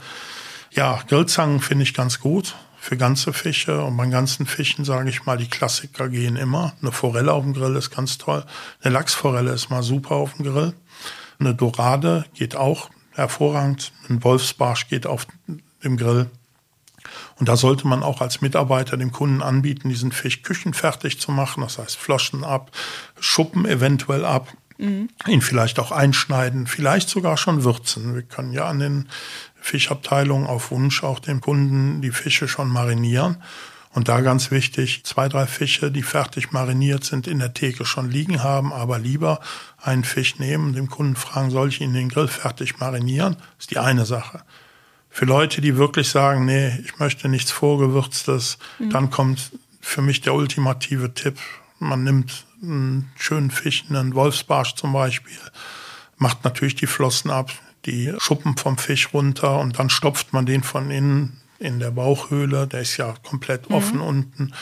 Ja, 0.71 0.99
Grillzangen 1.07 1.60
finde 1.60 1.84
ich 1.84 1.93
ganz 1.93 2.19
gut 2.19 2.55
für 2.79 2.97
ganze 2.97 3.34
Fische. 3.34 3.84
Und 3.84 3.97
bei 3.97 4.07
ganzen 4.07 4.45
Fischen 4.45 4.86
sage 4.86 5.10
ich 5.10 5.25
mal, 5.25 5.38
die 5.38 5.47
Klassiker 5.47 6.10
gehen 6.10 6.36
immer. 6.36 6.73
Eine 6.81 6.91
Forelle 6.91 7.34
auf 7.34 7.43
dem 7.43 7.53
Grill 7.53 7.75
ist 7.75 7.91
ganz 7.91 8.17
toll. 8.17 8.43
Eine 8.81 8.93
Lachsforelle 8.93 9.51
ist 9.51 9.69
mal 9.69 9.84
super 9.84 10.15
auf 10.15 10.34
dem 10.34 10.45
Grill. 10.45 10.73
Eine 11.39 11.55
Dorade 11.55 12.25
geht 12.34 12.55
auch 12.55 12.89
hervorragend. 13.21 13.91
Ein 14.10 14.23
Wolfsbarsch 14.23 14.88
geht 14.88 15.07
auf 15.07 15.27
dem 15.84 15.97
Grill. 15.97 16.29
Und 17.39 17.49
da 17.49 17.55
sollte 17.55 17.88
man 17.88 18.03
auch 18.03 18.21
als 18.21 18.41
Mitarbeiter 18.41 18.97
dem 18.97 19.12
Kunden 19.12 19.41
anbieten, 19.41 19.89
diesen 19.89 20.12
Fisch 20.12 20.43
küchenfertig 20.43 21.19
zu 21.19 21.31
machen. 21.31 21.62
Das 21.62 21.79
heißt, 21.79 21.97
Floschen 21.97 22.43
ab, 22.43 22.71
Schuppen 23.19 23.65
eventuell 23.65 24.25
ab, 24.25 24.53
mhm. 24.77 25.10
ihn 25.27 25.41
vielleicht 25.41 25.79
auch 25.79 25.91
einschneiden, 25.91 26.67
vielleicht 26.67 27.10
sogar 27.10 27.38
schon 27.38 27.63
würzen. 27.63 28.13
Wir 28.13 28.21
können 28.21 28.53
ja 28.53 28.67
an 28.67 28.79
den 28.79 29.10
Fischabteilungen 29.60 30.47
auf 30.47 30.71
Wunsch 30.71 31.03
auch 31.03 31.19
dem 31.19 31.41
Kunden 31.41 32.01
die 32.01 32.12
Fische 32.12 32.47
schon 32.47 32.69
marinieren. 32.69 33.38
Und 33.93 34.08
da 34.08 34.21
ganz 34.21 34.51
wichtig, 34.51 35.04
zwei, 35.04 35.27
drei 35.27 35.45
Fische, 35.45 35.91
die 35.91 36.01
fertig 36.01 36.51
mariniert 36.51 37.04
sind, 37.04 37.27
in 37.27 37.39
der 37.39 37.54
Theke 37.54 37.84
schon 37.84 38.10
liegen 38.10 38.41
haben, 38.41 38.71
aber 38.71 38.99
lieber 38.99 39.41
einen 39.82 40.06
Fisch 40.06 40.39
nehmen, 40.39 40.73
dem 40.73 40.89
Kunden 40.89 41.17
fragen, 41.17 41.51
soll 41.51 41.69
ich 41.69 41.82
ihn 41.82 41.93
den 41.93 42.08
Grill 42.08 42.30
fertig 42.30 42.80
marinieren? 42.80 43.36
Das 43.36 43.65
ist 43.65 43.71
die 43.71 43.80
eine 43.80 44.06
Sache. 44.06 44.43
Für 45.10 45.25
Leute, 45.25 45.60
die 45.60 45.75
wirklich 45.75 46.10
sagen, 46.10 46.45
nee, 46.45 46.80
ich 46.86 46.99
möchte 46.99 47.27
nichts 47.27 47.51
Vorgewürztes, 47.51 48.58
mhm. 48.80 48.91
dann 48.91 49.10
kommt 49.10 49.51
für 49.82 50.01
mich 50.01 50.21
der 50.21 50.36
ultimative 50.36 51.13
Tipp. 51.13 51.38
Man 51.80 52.06
nimmt 52.06 52.45
einen 52.63 53.12
schönen 53.17 53.51
Fisch, 53.51 53.84
einen 53.89 54.15
Wolfsbarsch 54.15 54.75
zum 54.75 54.93
Beispiel, 54.93 55.38
macht 56.15 56.45
natürlich 56.45 56.75
die 56.75 56.88
Flossen 56.88 57.30
ab, 57.30 57.51
die 57.86 58.13
Schuppen 58.19 58.56
vom 58.56 58.77
Fisch 58.77 59.13
runter 59.13 59.60
und 59.60 59.80
dann 59.80 59.89
stopft 59.89 60.32
man 60.32 60.45
den 60.45 60.63
von 60.63 60.91
innen 60.91 61.40
in 61.62 61.80
der 61.80 61.91
Bauchhöhle. 61.91 62.67
Der 62.67 62.82
ist 62.82 62.97
ja 62.97 63.13
komplett 63.24 63.69
mhm. 63.69 63.76
offen 63.76 64.02
unten 64.02 64.54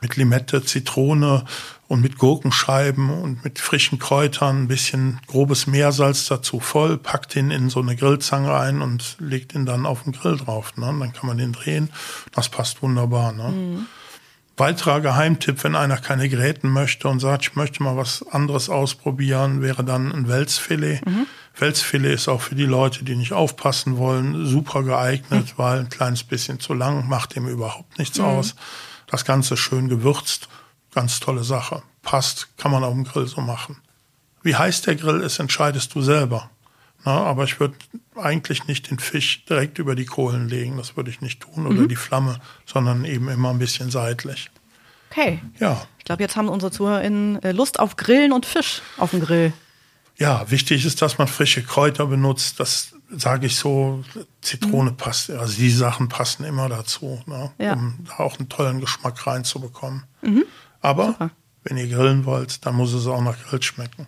mit 0.00 0.16
Limette, 0.16 0.64
Zitrone 0.64 1.44
und 1.88 2.00
mit 2.00 2.18
Gurkenscheiben 2.18 3.10
und 3.10 3.44
mit 3.44 3.58
frischen 3.58 3.98
Kräutern, 3.98 4.62
ein 4.62 4.68
bisschen 4.68 5.20
grobes 5.26 5.66
Meersalz 5.66 6.26
dazu 6.26 6.58
voll, 6.58 6.98
packt 6.98 7.36
ihn 7.36 7.50
in 7.50 7.70
so 7.70 7.80
eine 7.80 7.96
Grillzange 7.96 8.54
ein 8.54 8.82
und 8.82 9.16
legt 9.20 9.54
ihn 9.54 9.66
dann 9.66 9.86
auf 9.86 10.02
den 10.02 10.12
Grill 10.12 10.36
drauf. 10.36 10.76
Ne? 10.76 10.86
Dann 10.86 11.12
kann 11.12 11.26
man 11.26 11.38
den 11.38 11.52
drehen. 11.52 11.90
Das 12.32 12.48
passt 12.48 12.82
wunderbar. 12.82 13.32
Ne? 13.32 13.48
Mhm. 13.48 13.86
Weiterer 14.56 15.00
Geheimtipp, 15.00 15.62
wenn 15.64 15.76
einer 15.76 15.96
keine 15.96 16.28
Gräten 16.28 16.70
möchte 16.70 17.08
und 17.08 17.20
sagt, 17.20 17.44
ich 17.44 17.56
möchte 17.56 17.82
mal 17.82 17.96
was 17.96 18.26
anderes 18.26 18.68
ausprobieren, 18.68 19.62
wäre 19.62 19.84
dann 19.84 20.12
ein 20.12 20.28
Welsfilet. 20.28 21.04
Mhm. 21.06 21.26
Welsfilet 21.56 22.14
ist 22.14 22.28
auch 22.28 22.40
für 22.40 22.54
die 22.54 22.64
Leute, 22.64 23.04
die 23.04 23.14
nicht 23.14 23.32
aufpassen 23.32 23.98
wollen, 23.98 24.46
super 24.46 24.82
geeignet, 24.82 25.46
mhm. 25.46 25.58
weil 25.58 25.80
ein 25.80 25.88
kleines 25.88 26.24
bisschen 26.24 26.60
zu 26.60 26.74
lang 26.74 27.08
macht 27.08 27.36
dem 27.36 27.46
überhaupt 27.46 27.98
nichts 27.98 28.18
mhm. 28.18 28.24
aus. 28.24 28.54
Das 29.06 29.24
Ganze 29.24 29.56
schön 29.56 29.88
gewürzt, 29.88 30.48
ganz 30.94 31.20
tolle 31.20 31.44
Sache. 31.44 31.82
Passt, 32.02 32.48
kann 32.56 32.72
man 32.72 32.84
auf 32.84 32.94
dem 32.94 33.04
Grill 33.04 33.26
so 33.26 33.40
machen. 33.40 33.76
Wie 34.42 34.56
heiß 34.56 34.82
der 34.82 34.96
Grill 34.96 35.20
ist, 35.20 35.38
entscheidest 35.38 35.94
du 35.94 36.02
selber. 36.02 36.50
Na, 37.04 37.22
aber 37.24 37.44
ich 37.44 37.58
würde 37.60 37.74
eigentlich 38.14 38.66
nicht 38.66 38.90
den 38.90 38.98
Fisch 38.98 39.44
direkt 39.44 39.78
über 39.78 39.94
die 39.94 40.04
Kohlen 40.04 40.48
legen, 40.48 40.76
das 40.76 40.96
würde 40.96 41.10
ich 41.10 41.20
nicht 41.20 41.40
tun, 41.40 41.66
oder 41.66 41.80
mhm. 41.80 41.88
die 41.88 41.96
Flamme, 41.96 42.40
sondern 42.64 43.04
eben 43.04 43.28
immer 43.28 43.50
ein 43.50 43.58
bisschen 43.58 43.90
seitlich. 43.90 44.50
Okay. 45.10 45.40
Ja. 45.58 45.84
Ich 45.98 46.04
glaube, 46.04 46.22
jetzt 46.22 46.36
haben 46.36 46.48
unsere 46.48 46.72
ZuhörerInnen 46.72 47.42
äh, 47.42 47.52
Lust 47.52 47.78
auf 47.78 47.96
Grillen 47.96 48.32
und 48.32 48.46
Fisch 48.46 48.82
auf 48.98 49.10
dem 49.10 49.20
Grill. 49.20 49.52
Ja, 50.18 50.50
wichtig 50.50 50.84
ist, 50.84 51.02
dass 51.02 51.18
man 51.18 51.26
frische 51.26 51.62
Kräuter 51.62 52.06
benutzt. 52.06 52.60
Das 52.60 52.92
sage 53.10 53.46
ich 53.46 53.56
so, 53.56 54.04
Zitrone 54.40 54.92
mhm. 54.92 54.96
passt, 54.96 55.30
also 55.30 55.54
die 55.54 55.70
Sachen 55.70 56.08
passen 56.08 56.44
immer 56.44 56.68
dazu, 56.68 57.20
ne, 57.26 57.50
ja. 57.58 57.74
um 57.74 57.98
da 58.06 58.24
auch 58.24 58.38
einen 58.38 58.48
tollen 58.48 58.80
Geschmack 58.80 59.26
reinzubekommen. 59.26 60.04
Mhm. 60.22 60.44
Aber 60.80 61.06
Super. 61.06 61.30
wenn 61.64 61.76
ihr 61.76 61.88
grillen 61.88 62.24
wollt, 62.24 62.64
dann 62.64 62.74
muss 62.74 62.92
es 62.92 63.06
auch 63.06 63.20
nach 63.20 63.36
Grill 63.38 63.62
schmecken. 63.62 64.06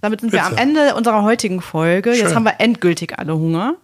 Damit 0.00 0.20
sind 0.20 0.30
Bitte. 0.30 0.42
wir 0.42 0.46
am 0.46 0.56
Ende 0.56 0.94
unserer 0.94 1.22
heutigen 1.22 1.62
Folge. 1.62 2.14
Schön. 2.14 2.24
Jetzt 2.24 2.34
haben 2.34 2.44
wir 2.44 2.60
endgültig 2.60 3.18
alle 3.18 3.34
Hunger. 3.34 3.76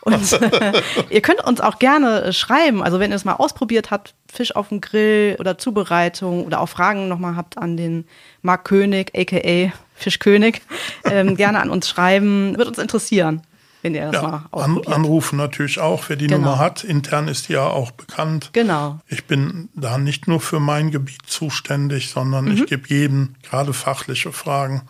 Und 0.00 0.40
ihr 1.10 1.20
könnt 1.20 1.44
uns 1.44 1.60
auch 1.60 1.78
gerne 1.78 2.32
schreiben, 2.32 2.82
also 2.82 2.98
wenn 2.98 3.12
ihr 3.12 3.16
es 3.16 3.24
mal 3.24 3.34
ausprobiert 3.34 3.92
habt, 3.92 4.14
Fisch 4.32 4.56
auf 4.56 4.70
dem 4.70 4.80
Grill 4.80 5.36
oder 5.38 5.58
Zubereitung 5.58 6.44
oder 6.44 6.60
auch 6.60 6.68
Fragen 6.68 7.06
nochmal 7.06 7.36
habt 7.36 7.58
an 7.58 7.76
den 7.76 8.06
Marc 8.40 8.64
König, 8.64 9.12
aka 9.16 9.72
Fischkönig, 10.02 10.62
ähm, 11.04 11.36
gerne 11.36 11.60
an 11.60 11.70
uns 11.70 11.88
schreiben. 11.88 12.56
Wird 12.56 12.68
uns 12.68 12.78
interessieren, 12.78 13.42
wenn 13.82 13.94
ihr 13.94 14.10
das 14.10 14.22
ja, 14.22 14.28
mal 14.28 14.46
ausprobiert. 14.50 14.88
An, 14.88 14.94
anrufen 14.94 15.36
natürlich 15.36 15.80
auch, 15.80 16.04
wer 16.08 16.16
die 16.16 16.26
genau. 16.26 16.40
Nummer 16.40 16.58
hat. 16.58 16.84
Intern 16.84 17.28
ist 17.28 17.48
die 17.48 17.54
ja 17.54 17.66
auch 17.66 17.90
bekannt. 17.90 18.50
Genau. 18.52 19.00
Ich 19.08 19.24
bin 19.26 19.68
da 19.74 19.98
nicht 19.98 20.28
nur 20.28 20.40
für 20.40 20.60
mein 20.60 20.90
Gebiet 20.90 21.26
zuständig, 21.26 22.10
sondern 22.10 22.46
mhm. 22.46 22.52
ich 22.52 22.66
gebe 22.66 22.88
jedem 22.88 23.34
gerade 23.42 23.72
fachliche 23.72 24.32
Fragen 24.32 24.82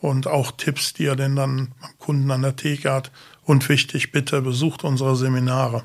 und 0.00 0.26
auch 0.26 0.52
Tipps, 0.52 0.92
die 0.92 1.06
er 1.06 1.16
denn 1.16 1.36
dann 1.36 1.72
beim 1.80 1.98
Kunden 1.98 2.30
an 2.30 2.42
der 2.42 2.56
Theke 2.56 2.92
hat. 2.92 3.10
Und 3.44 3.68
wichtig, 3.68 4.12
bitte 4.12 4.42
besucht 4.42 4.84
unsere 4.84 5.16
Seminare, 5.16 5.84